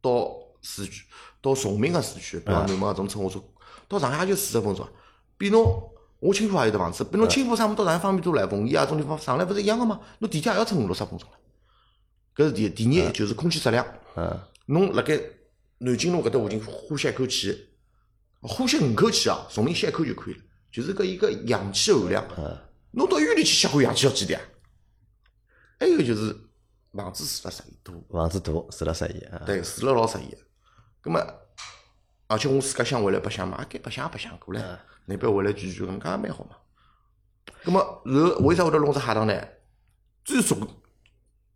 [0.00, 1.04] 到市区，
[1.40, 3.42] 到崇明个市区，比方南门搿种乘火车，
[3.88, 4.90] 到上海也就四十分钟啊，
[5.38, 10.00] 比侬我青浦也有得房子，比侬青浦啥么到上海方便多了，奉贤啊种地方上来勿是一样个吗？
[10.18, 11.36] 侬地铁也要乘五六十分钟了。
[12.36, 13.84] 搿是第一，第二就是空气质量。
[14.16, 15.20] 嗯侬辣盖
[15.78, 17.68] 南京路搿搭附近呼吸一口气，
[18.42, 20.40] 呼吸五口气啊，崇明吸一口就可以了，
[20.70, 22.24] 就是搿一个氧气含量。
[22.90, 24.40] 侬到医院里去吸口氧气要几钿啊？
[25.78, 26.36] 还有就是
[26.92, 29.42] 房子住了十亿多，房子大，住了十亿啊。
[29.46, 30.36] 对，住了老适宜。
[31.00, 31.18] 葛么，
[32.26, 36.56] 而且我自家想回来白相嘛，也该白相也白相过来，那边回来聚聚，搿能介也蛮好嘛。
[37.64, 39.48] 葛么，然后为啥会得弄只蟹塘呢？
[40.24, 40.58] 最重，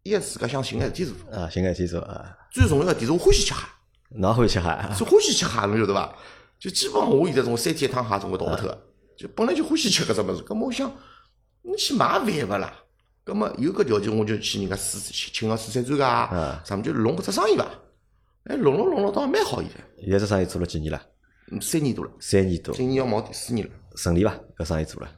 [0.02, 1.14] 伊也自家想寻眼事体做。
[1.32, 2.36] 啊，寻个事体做啊。
[2.50, 3.60] 最重要个点是我欢喜吃蟹。
[4.10, 4.94] 侬也欢喜吃蟹啊？
[4.94, 6.16] 是欢喜吃蟹，侬晓得伐？
[6.58, 8.82] 就基本上我现在从三天一趟蟹总归逃勿脱个，
[9.16, 10.42] 就本来就欢喜吃搿只物事。
[10.42, 10.90] 葛末我想，
[11.62, 12.72] 侬去买饭勿啦？
[13.24, 17.66] 葛末有搿条件，我就去人家四请请个四川专家啊，啥么就弄搿只生意伐？
[18.44, 21.00] 哎，弄弄弄弄，倒也蛮好现在，现在这生意做了几年了？
[21.50, 23.72] 嗯三年多了，三年多，今年要冒第四年了。
[23.94, 24.34] 顺利伐？
[24.58, 25.08] 搿生意做了？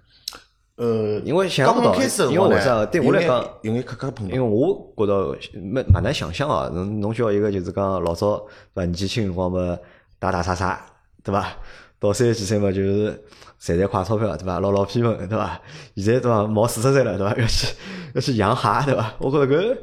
[0.76, 4.50] 呃，因为想刚不到刚开始的因为我辰光呢知道对我来讲有眼磕磕碰因为碰。
[4.50, 8.84] 我觉着蛮蛮难想象啊，侬侬叫一个就是讲老早对伐？
[8.84, 9.76] 年纪轻辰光嘛，
[10.18, 10.86] 打打杀杀，
[11.28, 11.46] 对伐？
[12.00, 13.24] 到三十几岁嘛，就是
[13.58, 14.60] 赚赚快钞票，对伐？
[14.60, 15.60] 捞捞偏门，对伐？
[15.96, 16.46] 现在对伐？
[16.46, 17.34] 毛四十岁了，对伐？
[17.36, 17.66] 要去
[18.14, 19.14] 要去养蟹，对伐？
[19.18, 19.76] 我觉着搿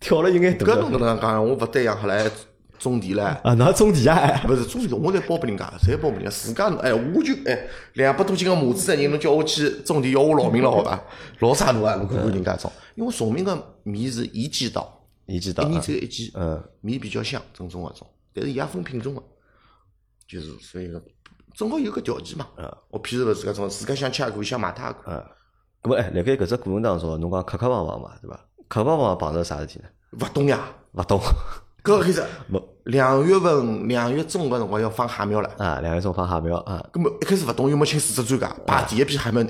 [0.00, 2.30] 跳了有眼大搿侬搿能介讲，我勿对养下来
[2.78, 3.22] 种地唻。
[3.22, 3.54] 啊！
[3.54, 4.42] 侬还种地啊？
[4.48, 6.30] 勿是种地，我侪包拨人家，侪包拨人家。
[6.30, 11.00] 自家哎，我就哎两百多斤个母子的人，侬叫我去种地，要我老命了，好伐？
[11.38, 11.94] 老啥侬啊？
[11.94, 15.80] 侬看看人家种，因为崇明个米是一季稻，你知道啊一年？
[15.80, 19.22] 只有一季，嗯，米比较香，正宗个种，但是伊也分品种个，
[20.32, 21.02] 就是所以个
[21.54, 22.46] 正好有个条件嘛。
[22.56, 25.14] 嗯我譬如勿自家种，自家想吃也可以，想买它也可以。
[25.14, 25.24] 嗯。
[25.82, 28.36] 咁么哎，辣盖搿只过程当中，侬讲磕磕碰碰嘛，对伐？
[28.68, 29.84] 磕磕碰碰碰着啥事体呢？
[30.20, 30.60] 勿懂呀，
[30.92, 31.20] 勿懂
[31.84, 35.50] 搿个开始没两月份、两月中个辰光要放蟹苗了。
[35.58, 39.44] 啊，两月中放蟹苗啊，根本一开始勿懂，又没请四只专家，把第一批蟹苗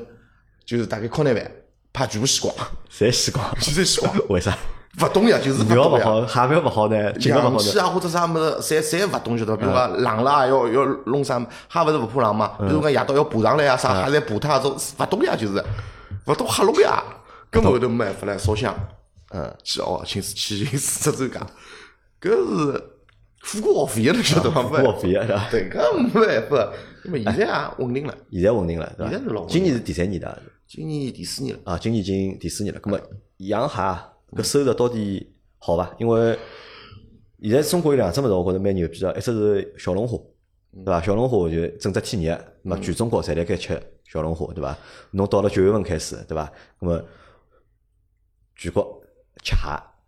[0.64, 1.52] 就是大概靠南饭，
[1.92, 2.54] 怕全部死光，
[2.90, 4.14] 侪死光，全部洗光。
[4.30, 4.56] 为啥？
[5.00, 7.56] 勿懂呀，就是勿懂勿好，蟹苗勿好呢，劲个勿好呢。
[7.56, 9.62] 氧气啊或者啥物事，侪侪勿懂晓得伐？
[9.62, 11.38] 比如讲冷了啊，要要弄啥？
[11.40, 12.52] 蟹勿是勿怕冷嘛？
[12.58, 15.64] 比如讲夜到要爬上来啊，啥蟹侪爬脱啊，种勿懂呀，就是
[16.26, 17.02] 勿懂黑龙呀。
[17.50, 18.74] 根本后头没办法唻，烧香，
[19.34, 21.46] 嗯，去哦，请去请四只专家，
[22.20, 22.84] 搿是
[23.42, 24.62] 付过学费的，侬晓得伐？
[24.62, 26.72] 付学费的是吧对，搿没办法。
[27.04, 31.60] 那么现在啊，稳定了，现在稳定了，对现在是老今年是第三年了，今年第四年了。
[31.64, 32.80] 啊，今年已经第四年了。
[32.80, 32.98] 搿么
[33.38, 33.76] 养蟹
[34.36, 35.94] 搿收入到底好伐？
[35.98, 36.38] 因为
[37.42, 40.16] 现在中国有两只物事，我觉着蛮牛逼个，一只是小龙虾，
[40.72, 41.00] 对伐？
[41.02, 44.76] 小龙虾就整只天热，那么全中国侪辣盖吃小龙虾，对伐？
[45.10, 46.50] 侬到了九月份开始，对伐？
[46.78, 47.02] 那么
[48.56, 49.02] 全国
[49.42, 49.62] 吃蟹，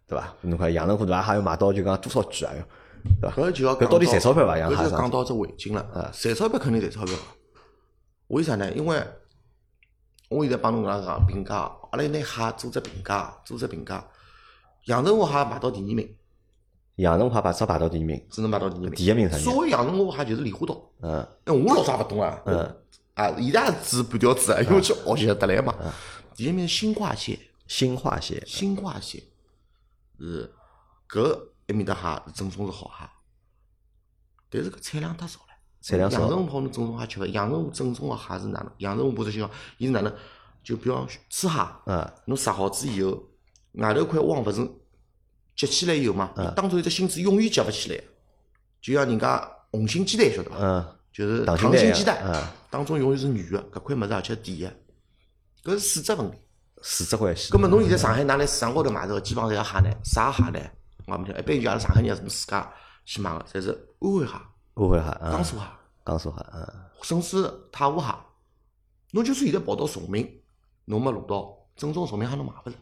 [0.07, 0.35] 对伐？
[0.43, 1.21] 侬看阳澄湖对伐？
[1.21, 2.53] 还要卖到就讲多少句啊？
[2.55, 2.65] 要
[3.21, 3.37] 对伐？
[3.37, 4.57] 搿就要搿到底赚钞票伐？
[4.57, 6.13] 养搿蟹上就讲到只围巾了。
[6.13, 7.15] 赚钞票肯定赚钞票。
[8.29, 8.73] 为啥呢？
[8.73, 9.03] 因为
[10.31, 11.57] 我现在帮侬搿样讲评价，
[11.91, 14.03] 阿拉拿蟹做只评价，做只评价。
[14.85, 16.17] 阳澄湖蟹排到第二名，
[16.97, 18.91] 阳澄湖排只排到第二名，只能排到第二名。
[18.93, 19.45] 第一名啥人？
[19.45, 20.91] 所谓阳澄湖蟹就是莲花岛。
[21.01, 22.43] 嗯哎，我老早也勿懂啊。
[22.47, 22.77] 嗯。
[23.15, 25.73] 啊，现在也是半吊子啊，因为去学习得来嘛。
[26.35, 29.23] 第一名是新化蟹，新化蟹，新化蟹
[30.19, 30.53] 是
[31.09, 31.33] 搿
[31.69, 33.09] 埃面搭蟹正宗是好蟹，
[34.51, 35.55] 但是搿产量太少了。
[35.81, 37.27] 产量少阳澄湖泡侬正宗蟹吃勿？
[37.27, 38.73] 阳澄湖正宗个蟹是哪能？
[38.79, 40.13] 阳澄湖不是讲伊是哪能？
[40.65, 41.49] 就比方吃蟹，
[41.87, 43.23] 嗯，侬杀好子以后，
[43.75, 44.69] 外头块网勿是
[45.57, 48.01] 结起来以后嘛，当中一只芯子永远结勿起来，
[48.81, 50.57] 就像人家红心鸡蛋晓得伐？
[50.61, 54.73] 嗯，就是溏心鸡蛋嗯，当中永远是软个，搿块物事而且甜
[55.63, 56.39] 个，搿是水质问题。
[56.83, 57.59] 水质关系葛。
[57.59, 60.61] 末侬现在上海拿来市场高头买着个，基本上侪是蟹呢，啥蟹呢？
[61.07, 62.73] 我也没听，一般就阿拉上海人从自家
[63.07, 64.33] 去买个，侪是安徽蟹、
[64.75, 65.63] 误会哈，嗯，江苏蟹，
[66.05, 66.67] 江苏哈，嗯，
[67.03, 68.07] 甚至太湖蟹。
[69.13, 70.29] 侬就算现在跑到崇明，
[70.85, 72.77] 侬没路到正宗崇明蟹侬买勿着，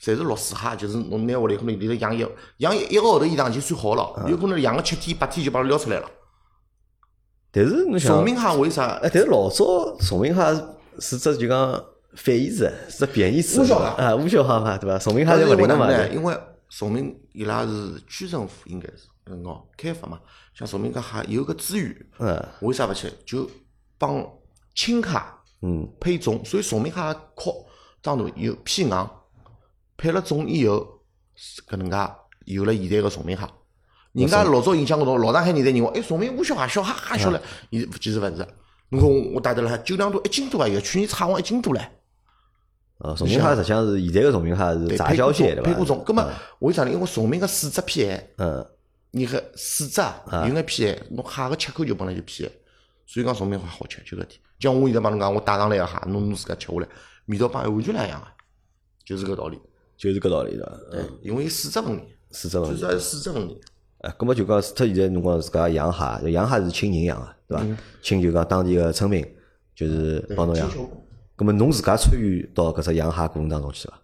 [0.00, 2.26] 侪是落水蟹，就是侬拿下来可能里头养一
[2.58, 6.08] 养一一个号头以上就算好了，有可能养个七天八天就把它撩出来了。
[7.50, 8.86] 但是侬想崇，明蟹为啥？
[9.02, 10.40] 哎，但是老早崇明蟹
[11.00, 11.84] 是只就讲
[12.14, 14.98] 反义词，是只贬义词，乌小蟹啊，乌小蟹嘛，对伐？
[14.98, 16.38] 崇明蟹但是侪勿灵个嘛，因为
[16.68, 19.08] 崇明伊拉是区政府应该是
[19.76, 20.20] 开发嘛，
[20.54, 23.12] 像崇明搿蟹有个资源，嗯为啥勿吃？
[23.26, 23.50] 就
[23.96, 24.24] 帮
[24.74, 25.18] 青蟹
[25.62, 27.00] 嗯，配种，所以崇明蟹
[27.34, 27.52] 壳
[28.02, 29.10] 长大有偏硬，
[29.98, 31.00] 配了种以后，
[31.34, 31.96] 是搿能介
[32.46, 33.42] 有了现在个崇明蟹。
[34.12, 37.40] 人家老早印象搿种老上海人侪认为，哎，崇明乌小蟹小蟹蟹小唻，
[37.70, 38.46] 伊其实勿是。
[38.90, 41.86] 侬看我带得了酒量多一斤多啊，有去年差往一斤多唻。
[42.98, 45.68] 呃，崇明蟹实际上是现在个崇明蟹是对，杂交蟹对伐？
[45.68, 46.02] 配过种。
[46.06, 46.26] 葛末
[46.60, 46.90] 为啥呢？
[46.90, 48.30] 因为崇明个水质偏咸。
[48.38, 48.66] 嗯，
[49.10, 52.52] 你个水质啊，有眼偏咸，侬蟹个切口就本来就偏咸，
[53.06, 54.40] 所以讲崇明蟹好吃，就搿点。
[54.58, 56.88] 就像我现在帮侬讲，我带上来个蟹，侬侬自家吃下来，
[57.26, 58.26] 味道帮完全两样个，
[59.04, 59.60] 就是搿道理。
[59.98, 60.80] 就是搿道理对伐？
[60.92, 62.94] 对，因为水质问题，水质问题最主。
[62.94, 63.60] 要是水质问题。
[63.98, 67.66] 哎，葛么就讲，除脱现在侬讲自家养蟹，养蟹是请人养个，对伐？
[68.00, 69.26] 请就讲当地个村民，
[69.74, 70.70] 就是帮侬养。
[71.34, 74.00] 葛么侬自家参与到搿只养蟹过程当中去伐？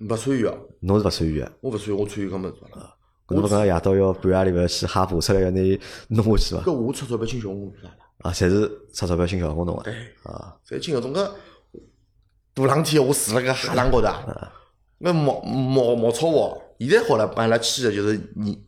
[0.00, 1.52] 勿参与啊，侬是勿参与个？
[1.62, 2.94] 我勿参与，我参与搿么子了。
[3.26, 6.62] 搿侬勿讲夜到要半夜里边去蟹爬出来要拿伊弄下去伐？
[6.62, 7.94] 搿我出钞票请小工做啥啦？
[8.18, 9.82] 啊，侪是出钞票请小工弄个。
[9.82, 9.94] 对，
[10.24, 11.34] 啊，侪请搿种个
[12.52, 14.52] 大冷天我住辣搿海浪高头啊，
[14.98, 18.58] 那毛毛毛草窝，现在好了，帮伊拉砌个就是泥，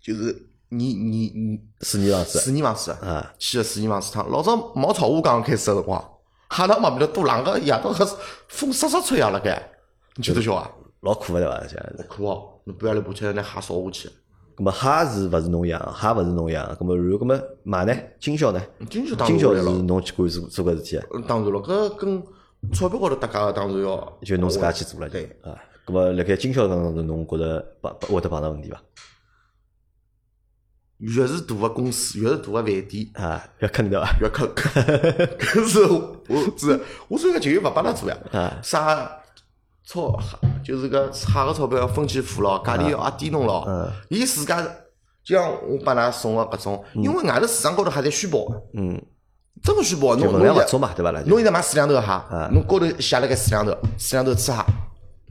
[0.00, 0.34] 就是
[0.70, 4.28] 泥泥泥水泥房子水泥房子啊，砌个水泥房子汤。
[4.28, 6.04] 老早毛草屋刚刚开始个辰光，
[6.48, 8.12] 海浪旁边头多冷个夜到搿
[8.48, 9.70] 风沙沙吹呀辣盖，
[10.16, 10.70] 你觉得晓啊？
[11.00, 11.58] 老苦个对伐？
[11.68, 12.06] 这样子。
[12.08, 14.08] 苦哦，侬半夜里爬起来拿蟹烧下去，
[14.56, 15.80] 葛么蟹是勿是侬养？
[15.94, 16.76] 蟹勿是侬养？
[16.76, 17.94] 葛么然后葛么买呢？
[18.20, 18.60] 经销呢？
[18.90, 19.62] 经销当经销是。
[19.62, 21.06] 侬去管做做搿事体啊？
[21.14, 22.22] 嗯当然了，搿跟
[22.72, 25.24] 钞票高头搭界个当然要，就侬自家去做了，就对。
[25.42, 25.56] 啊。
[25.84, 28.80] 咁么，辣盖经销当中，侬觉着碰会得碰到问题伐？
[30.98, 34.16] 越是大个公司，越是大个饭店，啊，越坑对伐？
[34.20, 34.48] 越坑。
[34.54, 38.60] 搿是我是我所以讲就有勿帮他做呀啊。
[38.62, 39.20] 啥
[39.84, 40.16] 钞
[40.64, 43.90] 就是搿差个钞票要分期付咯，价钿要压低侬咯嗯。
[44.08, 44.62] 伊自家
[45.24, 49.04] 就像我帮㑚送个搿种，因为外头市场高头还在虚报，嗯，
[49.62, 50.16] 真个虚报。
[50.16, 51.22] 侬侬勿足嘛，对伐啦？
[51.26, 52.08] 侬现在买四两头个蟹，
[52.52, 54.64] 侬高头写了个四两头，四两头吃蟹，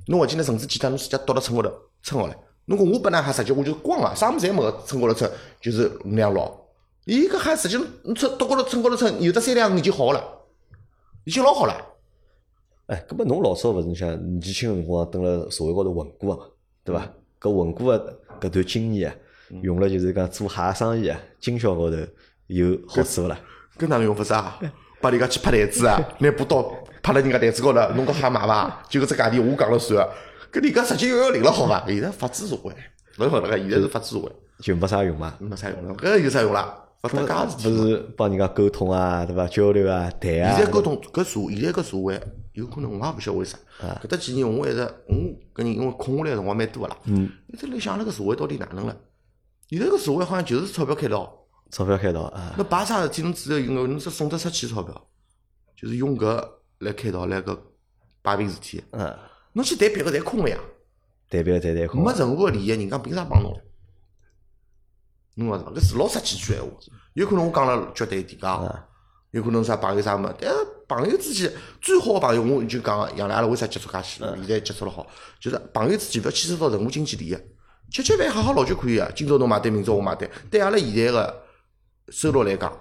[0.07, 1.71] 侬勿记得甚至简单，侬直接倒到秤高头
[2.01, 2.37] 称好来。
[2.65, 5.29] 侬讲我本来蟹实际我就是光个，啥物事侪没个，称高头称
[5.59, 6.59] 就是五两六。
[7.05, 10.23] 伊搿蟹实际侬称倒高头称高头称，有的三两已经好了，
[11.25, 11.75] 已经老好了。
[12.87, 16.47] 哎，搿么侬老早勿是你想年纪轻个辰光蹲辣社会高头混过个嘛，
[16.85, 17.01] 对伐？
[17.39, 19.15] 搿混过个搿段经验啊，
[19.63, 21.97] 用了就是讲做蟹生意啊，经销高头
[22.47, 23.39] 有好处勿啦？
[23.77, 24.59] 搿哪能用法子啊？
[24.99, 26.61] 帮人家去拍台子啊，拿把刀
[27.01, 28.83] 拍辣人家台子高头，侬讲蟹买伐？
[28.87, 30.07] 就搿只价钿我讲了算。
[30.51, 31.83] 搿人家直接幺幺零了好伐？
[31.87, 32.71] 现在法治社会，
[33.17, 35.33] 勿是勿那个，现在是法治社会，就没啥用嘛。
[35.39, 35.95] 没啥用了。
[35.95, 36.77] 搿有啥用啦？
[37.01, 37.87] 勿搭界事体勿。
[37.87, 39.47] 是帮人家沟通啊，对伐？
[39.47, 40.55] 交流啊，谈啊。
[40.55, 42.21] 现在沟通搿社会，现在搿社会
[42.53, 43.57] 有可能我也勿晓得为啥。
[44.03, 45.15] 搿搭几年我一直我
[45.55, 46.97] 搿人因为空下来辰光蛮多个啦，
[47.47, 48.95] 一直辣想辣搿社会到底哪能了？
[49.69, 51.33] 现在搿社会好像就是钞票开道，
[51.71, 55.07] 钞票开道啊，那摆啥事体侬只要用个侬只送得出去钞票，
[55.75, 56.45] 就是用搿
[56.79, 57.57] 来开道来搿
[58.21, 58.83] 摆平事体。
[58.91, 59.17] 嗯，
[59.53, 60.57] 侬去谈别个侪空了呀，
[61.29, 62.13] 代表谈谈空没。
[62.13, 63.57] 任何利益，人家凭啥帮侬？
[65.35, 65.71] 侬讲是伐？
[65.71, 66.67] 搿是老实几句闲话。
[67.13, 68.85] 有可能我讲了绝对一点讲，
[69.31, 70.57] 有可能啥朋友啥么，但是
[70.89, 71.49] 朋友之间
[71.81, 74.35] 最好个朋友，我就讲杨澜阿拉为啥接触介许多？
[74.35, 75.07] 现在接触了好，
[75.39, 77.37] 就是朋友之间勿要牵扯到任何经济利益，
[77.89, 79.09] 吃吃饭喝喝老就可以啊。
[79.15, 80.29] 今朝侬买单，明朝我买单。
[80.49, 81.43] 对阿拉现在个
[82.09, 82.71] 收入来讲，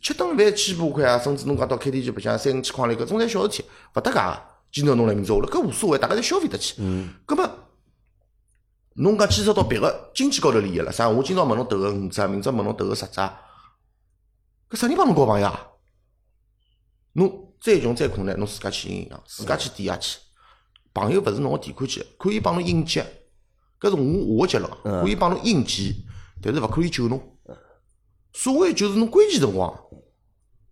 [0.00, 3.64] 吃顿饭千把块啊，甚至侬讲到 KTV 白相三五千块钿，搿种侪小事体，
[3.94, 4.42] 勿搭界个。
[4.72, 6.76] 今朝侬来，明朝我来，搿无所谓，大家侪消费得起。
[6.78, 7.14] 嗯。
[7.26, 7.48] 葛末
[8.94, 11.08] 侬讲牵扯到别个经济高头利益了，啥？
[11.08, 13.30] 我今朝问侬投个五只，明朝问侬投个十只，搿
[14.72, 15.68] 搿啥人帮侬交朋友啊？
[17.12, 20.18] 侬再穷再困难，侬自家去寻银行，自家去抵押去。
[20.94, 23.02] 朋友勿是侬个提款机，可以帮侬应急，
[23.78, 24.70] 搿是我我个结论，
[25.02, 26.04] 可以帮侬应急，
[26.42, 27.31] 但是勿可以救侬。
[28.32, 29.72] 所谓就是侬关键辰光，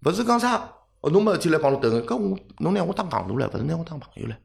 [0.05, 4.37] 勿是讲啥，哦，侬没事体来帮侬等，搿我侬拿我当戆大唻，勿是拿我当朋友唻。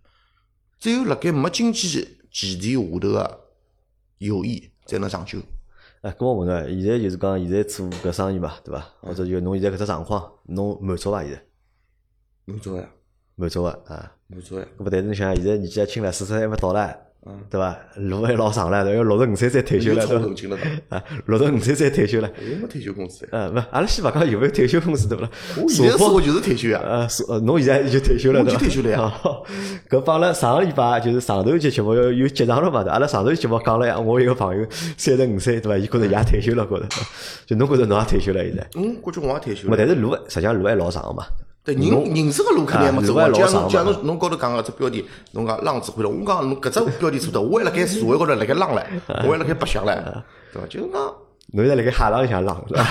[0.78, 1.88] 只有辣盖没经济
[2.32, 3.41] 前提下头个
[4.18, 5.39] 友谊，才能长久。
[6.01, 8.86] 哎，搿我问个，现在就是讲现在做搿生意嘛，对伐？
[9.01, 11.24] 或者就侬现在搿只状况，侬满足伐？
[11.24, 11.41] 现在
[12.45, 12.89] 满足呀，
[13.36, 14.16] 满足个啊？
[14.28, 14.68] 满足呀。
[14.78, 16.95] 搿勿但是侬想，现在年纪也轻了，四十还没到唻，
[17.49, 17.76] 对伐？
[17.95, 20.57] 路还老长唻，要六十五岁再退休了，有对
[20.89, 22.30] 啊，六十五岁再退休了。
[22.39, 23.30] 有没退休工资呀？
[23.32, 25.30] 呃，勿，阿拉先勿讲有没有退休工资，对勿啦？
[25.57, 26.80] 我现在社保生活就是退休呀。
[26.86, 28.59] 呃，是呃，侬现在已经退休了，对伐？
[28.59, 29.43] 经退休了呀哦
[29.89, 32.84] 搿帮阿拉上个礼拜就是上头一节节目有有接上了嘛？
[32.84, 34.65] 对伐阿拉上头一节目讲了呀，我一个朋友
[34.97, 35.78] 三十五岁，对伐？
[35.78, 36.88] 伊觉着伊也退休了，觉着，
[37.47, 38.67] 就侬觉着侬也退休了现在？
[38.76, 39.78] 嗯，感觉我也退休咾了。
[39.78, 41.26] 但是路实际上路还老长个嘛。
[41.66, 43.32] 对，人人生个路肯定还没走啊完。
[43.32, 48.84] 路还老长嘛假如假如侬高头讲个只标题，侬讲浪指挥了，我讲侬搿只标题错的，我还辣盖社会高头辣盖浪唻，
[49.26, 49.95] 我还辣盖白相唻，
[50.53, 50.68] 对伐？
[50.70, 51.01] 就是讲，
[51.53, 52.84] 侬现在辣盖海浪里向浪，是伐？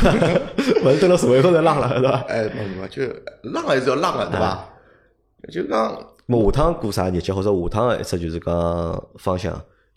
[0.85, 2.25] 勿是蹲辣社会高头浪了，是伐？
[2.29, 3.03] 哎，没没，就
[3.43, 4.69] 浪还是要浪个，对伐？
[5.53, 5.97] 就讲
[6.27, 9.53] 咾下趟过啥日节，或者下趟个一只就是讲方向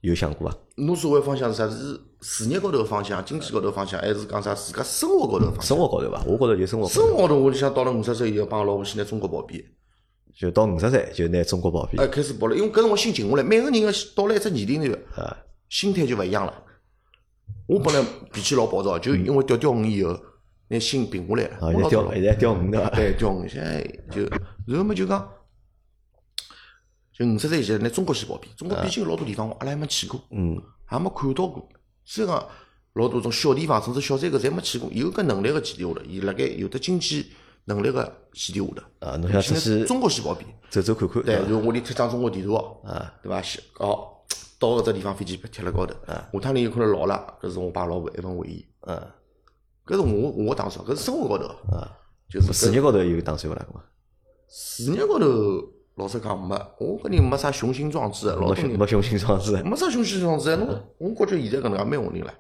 [0.08, 0.58] 有想过伐？
[0.78, 1.70] 侬所谓方向是啥？
[1.70, 5.64] 是事业高头个方向，经济高头方向，还是讲啥自家生活高头个方向？
[5.64, 6.24] 生活高头伐？
[6.26, 9.64] 我觉着就生活生活高头，我就想到了五十岁以后，帮老婆去拿中国跑遍，
[10.36, 15.38] 就到五十岁就拿中国跑遍哎，开始跑了，因为搿辰光心静下来，每个人个到了一只年龄段，啊。
[15.70, 16.54] 心态就勿一样了。
[17.68, 18.02] 我本来
[18.32, 20.18] 脾气老暴躁，就因为钓钓鱼以后，
[20.70, 21.56] 拿心平下来了。
[21.60, 22.90] 啊，现在钓现在钓鱼对伐？
[22.92, 24.22] 对钓鱼，现在就
[24.66, 25.30] 然后么就讲，
[27.18, 31.68] 就五十岁以前拿中国先跑遍，中国毕竟有老多地方阿拉还没去过，嗯，还没看到过。
[32.06, 32.48] 虽然讲
[32.94, 37.32] 老多种小地方，甚至小山沟侪没去过，有搿能力个前提下头，伊辣盖有得经济
[37.66, 38.04] 能力个
[38.34, 40.48] 前提下头，啊，侬想出去中国先跑遍。
[40.70, 41.42] 走走看看，对，伐？
[41.44, 43.42] 然后我里贴张中国地图哦，啊，对伐？
[43.42, 44.08] 是哦，
[44.60, 48.96] 到搿只地方飞机贴辣高头，下趟你有可能老了，搿是我爸老婆一份回忆，嗯
[49.86, 51.46] 搿是我我打算，搿是生活高头，
[51.76, 51.90] 啊，
[52.30, 53.66] 就是事业高头有打算勿啦？
[54.50, 55.26] 事业高头，
[55.98, 59.64] 老实讲没，我搿人没啥雄心壮志的，老多人没雄心壮志的。
[59.64, 62.32] 没啥雄心壮志的，侬我觉着现在搿能介蛮稳定了，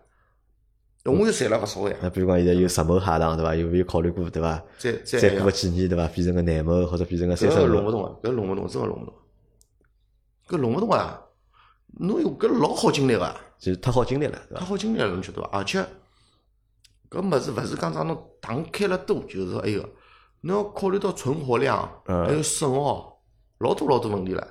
[1.05, 3.55] 我又赚了勿少呀，那比如讲现在有十亩蟹塘对伐？
[3.55, 4.63] 有没有考虑过对伐？
[4.77, 6.07] 再再再过个几年对伐？
[6.09, 7.65] 变成个廿亩或者变成个三十亩？
[7.65, 9.13] 搿弄勿动啊，搿弄勿动，真个弄勿动，
[10.47, 11.21] 搿弄勿动啊，
[11.99, 13.35] 侬有搿老好精力个。
[13.57, 14.39] 就是太好精力了？
[14.53, 15.49] 太好精力了，侬晓得伐？
[15.51, 15.83] 而且
[17.09, 19.83] 搿物事勿是讲啥侬糖开了多，就是说哎哟，
[20.41, 23.16] 侬要考虑到存活量，嗯还有损耗，
[23.59, 24.47] 老多老多问题了，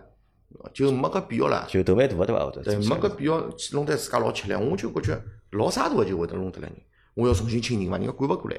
[0.72, 1.66] 就没搿必要了。
[1.68, 2.44] 就头蛮大个对伐？
[2.44, 4.54] 或者对，没搿必要去弄得自家老吃力。
[4.54, 5.20] 我就感觉
[5.52, 6.76] 老啥大个就会得弄得来人，
[7.14, 8.56] 我要重新请人嘛，人家管勿过来，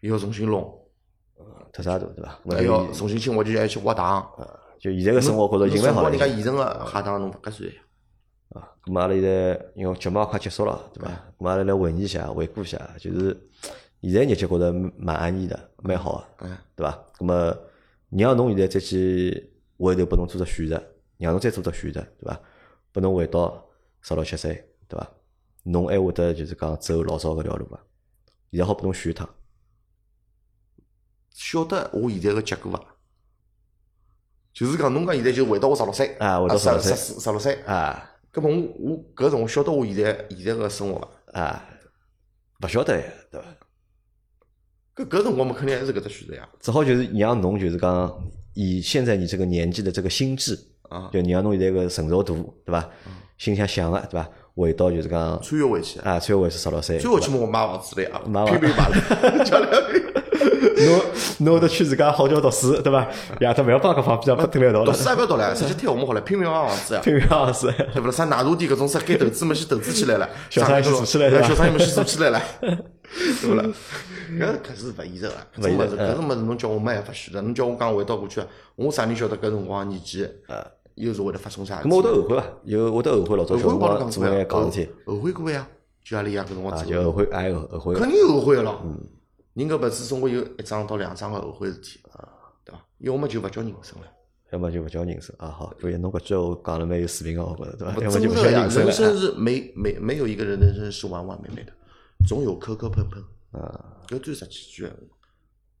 [0.00, 0.76] 又要重新弄，
[1.72, 2.38] 特啥大对伐？
[2.50, 4.26] 还要重新请我就要去挖塘。
[4.78, 6.18] 就现在个生活觉着已经蛮好了人。
[6.18, 7.76] 家现成个海塘侬勿合算呀。
[8.50, 11.10] 啊，咁么阿拉现在因为节目也快结束了，对伐？
[11.38, 13.36] 咁么阿拉来回忆一下，回顾一下，就是
[14.02, 16.98] 现在日脚觉着蛮安逸的，蛮好个，嗯，对伐？
[17.18, 17.56] 咁么
[18.10, 20.82] 让侬现在再去回头拨侬做只选择，
[21.18, 22.40] 让侬再做只选择，对伐？
[22.92, 23.68] 拨侬回到
[24.00, 24.54] 十六七岁，
[24.88, 25.10] 对伐？
[25.64, 27.78] 侬还会得就是讲走老早搿条路伐？
[28.52, 29.28] 现在好拨侬选一趟，
[31.30, 32.80] 晓得我现在个结果伐？
[34.52, 41.00] 就是讲，侬讲现在就回到我十六岁，啊回到十16岁十十六岁，啊搿么我我搿辰光晓得我现在现在个生活
[41.32, 41.40] 伐？
[41.40, 41.68] 啊，
[42.62, 43.46] 勿晓得呀，对伐？
[44.96, 46.48] 搿搿辰光嘛，肯定还是搿只选择呀。
[46.58, 48.10] 只好就是让侬就是讲
[48.54, 52.88] 以现在你这个年纪的这个心智，啊，就让侬现在个成熟度，对伐？
[53.36, 54.26] 心里向想个，对伐？
[54.54, 60.02] 回到就是讲穿越回去，啊，穿越回去十六岁，穿回去嘛，我买房子了呀，买房拼命买了，交两瓶。
[60.76, 61.00] 侬
[61.38, 63.06] 侬会得去自家好叫读书，对伐？
[63.40, 67.00] 夜到勿要帮搿方面不蹲来一道读，书也勿要读了，直接推我们好了，拼命买房子呀。
[67.02, 67.72] 拼命样子。
[67.92, 68.10] 对勿啦？
[68.12, 73.64] 啥奶茶店搿种啥该投资么先投资起来了， 小生意先做起来了小生意么先做起来了， 对勿啦？
[74.30, 78.40] 搿可是勿现实个，搿种物事，搿种物事侬叫我没办法选择，侬叫我讲回到过去，
[78.74, 80.64] 我啥人晓得搿辰光年纪，呃
[80.96, 82.42] 又是会得发生啥我都后悔伐？
[82.64, 85.66] 有我都后悔老早小辰后悔光光做眼戆事体后悔过呀，
[86.02, 88.80] 就阿拉爷搿辰光啊，做就后悔，哎后悔肯定后悔个咯。
[89.56, 91.98] 人搿辈子总归有一桩到两桩个后悔事体，
[92.62, 92.86] 对伐？
[92.98, 94.06] 要么就勿叫人生了。
[94.52, 95.48] 要么就勿叫人生啊。
[95.48, 97.94] 好，可以，侬搿句话讲了蛮有水平个，我觉着对伐？
[97.94, 101.72] 不要么就勿叫人生了人生是没没没有一个人人生是完完美美的，
[102.28, 103.24] 总有磕磕碰碰。
[103.58, 104.04] 啊。
[104.08, 104.96] 搿最实际句闲话。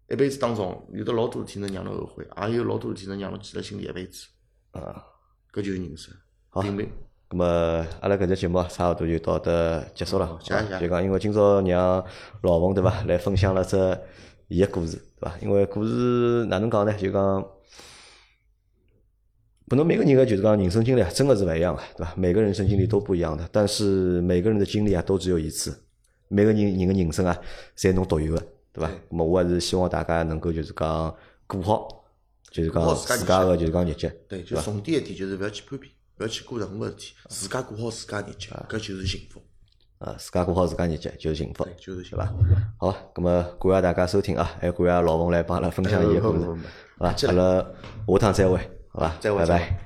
[0.08, 4.26] 一辈子当中有的老多事体能让侬后悔，也有老多事体能让侬记辣心里一辈子。
[4.70, 5.04] 啊，
[5.52, 6.14] 搿就是人生。
[6.48, 6.90] 好平平
[7.28, 7.44] 咁么
[8.00, 10.38] 阿拉搿只节目差勿多就到得结束了，
[10.80, 12.04] 就讲因为今朝让
[12.42, 13.76] 老冯对伐来分享了只
[14.48, 15.34] 伊个故事对伐？
[15.42, 16.92] 因为故事哪能讲呢？
[16.94, 17.46] 就讲。
[19.68, 22.14] 可能每个人个就是讲人生经历啊，真个是勿一样个，对伐？
[22.16, 25.76] 每个人生经历都不一样的，但是每个人的经历啊，都只有一次。
[26.28, 27.36] 每个人人个人生啊，
[27.76, 28.38] 侪侬独有个，
[28.72, 28.88] 对伐？
[28.88, 31.12] 咁么我还是希望大家能够就是讲
[31.48, 32.04] 过好，
[32.52, 35.88] 就是讲自家自家个就是讲日节，对，就重点一点就是勿要去攀比，
[36.18, 39.42] 勿要去过任何事体，自家过好自家日脚，搿就是幸福，
[39.98, 42.92] 啊，自家过好自家日脚就是幸福，对，就是幸对伐福。？
[42.92, 46.60] 好，咁么感谢大家收听啊，还感谢老冯来帮阿拉分享伊个故事，好伐？
[46.98, 47.32] 阿拉下
[48.18, 48.58] 趟再会，
[48.88, 49.16] 好伐？
[49.20, 49.85] 再会拜拜。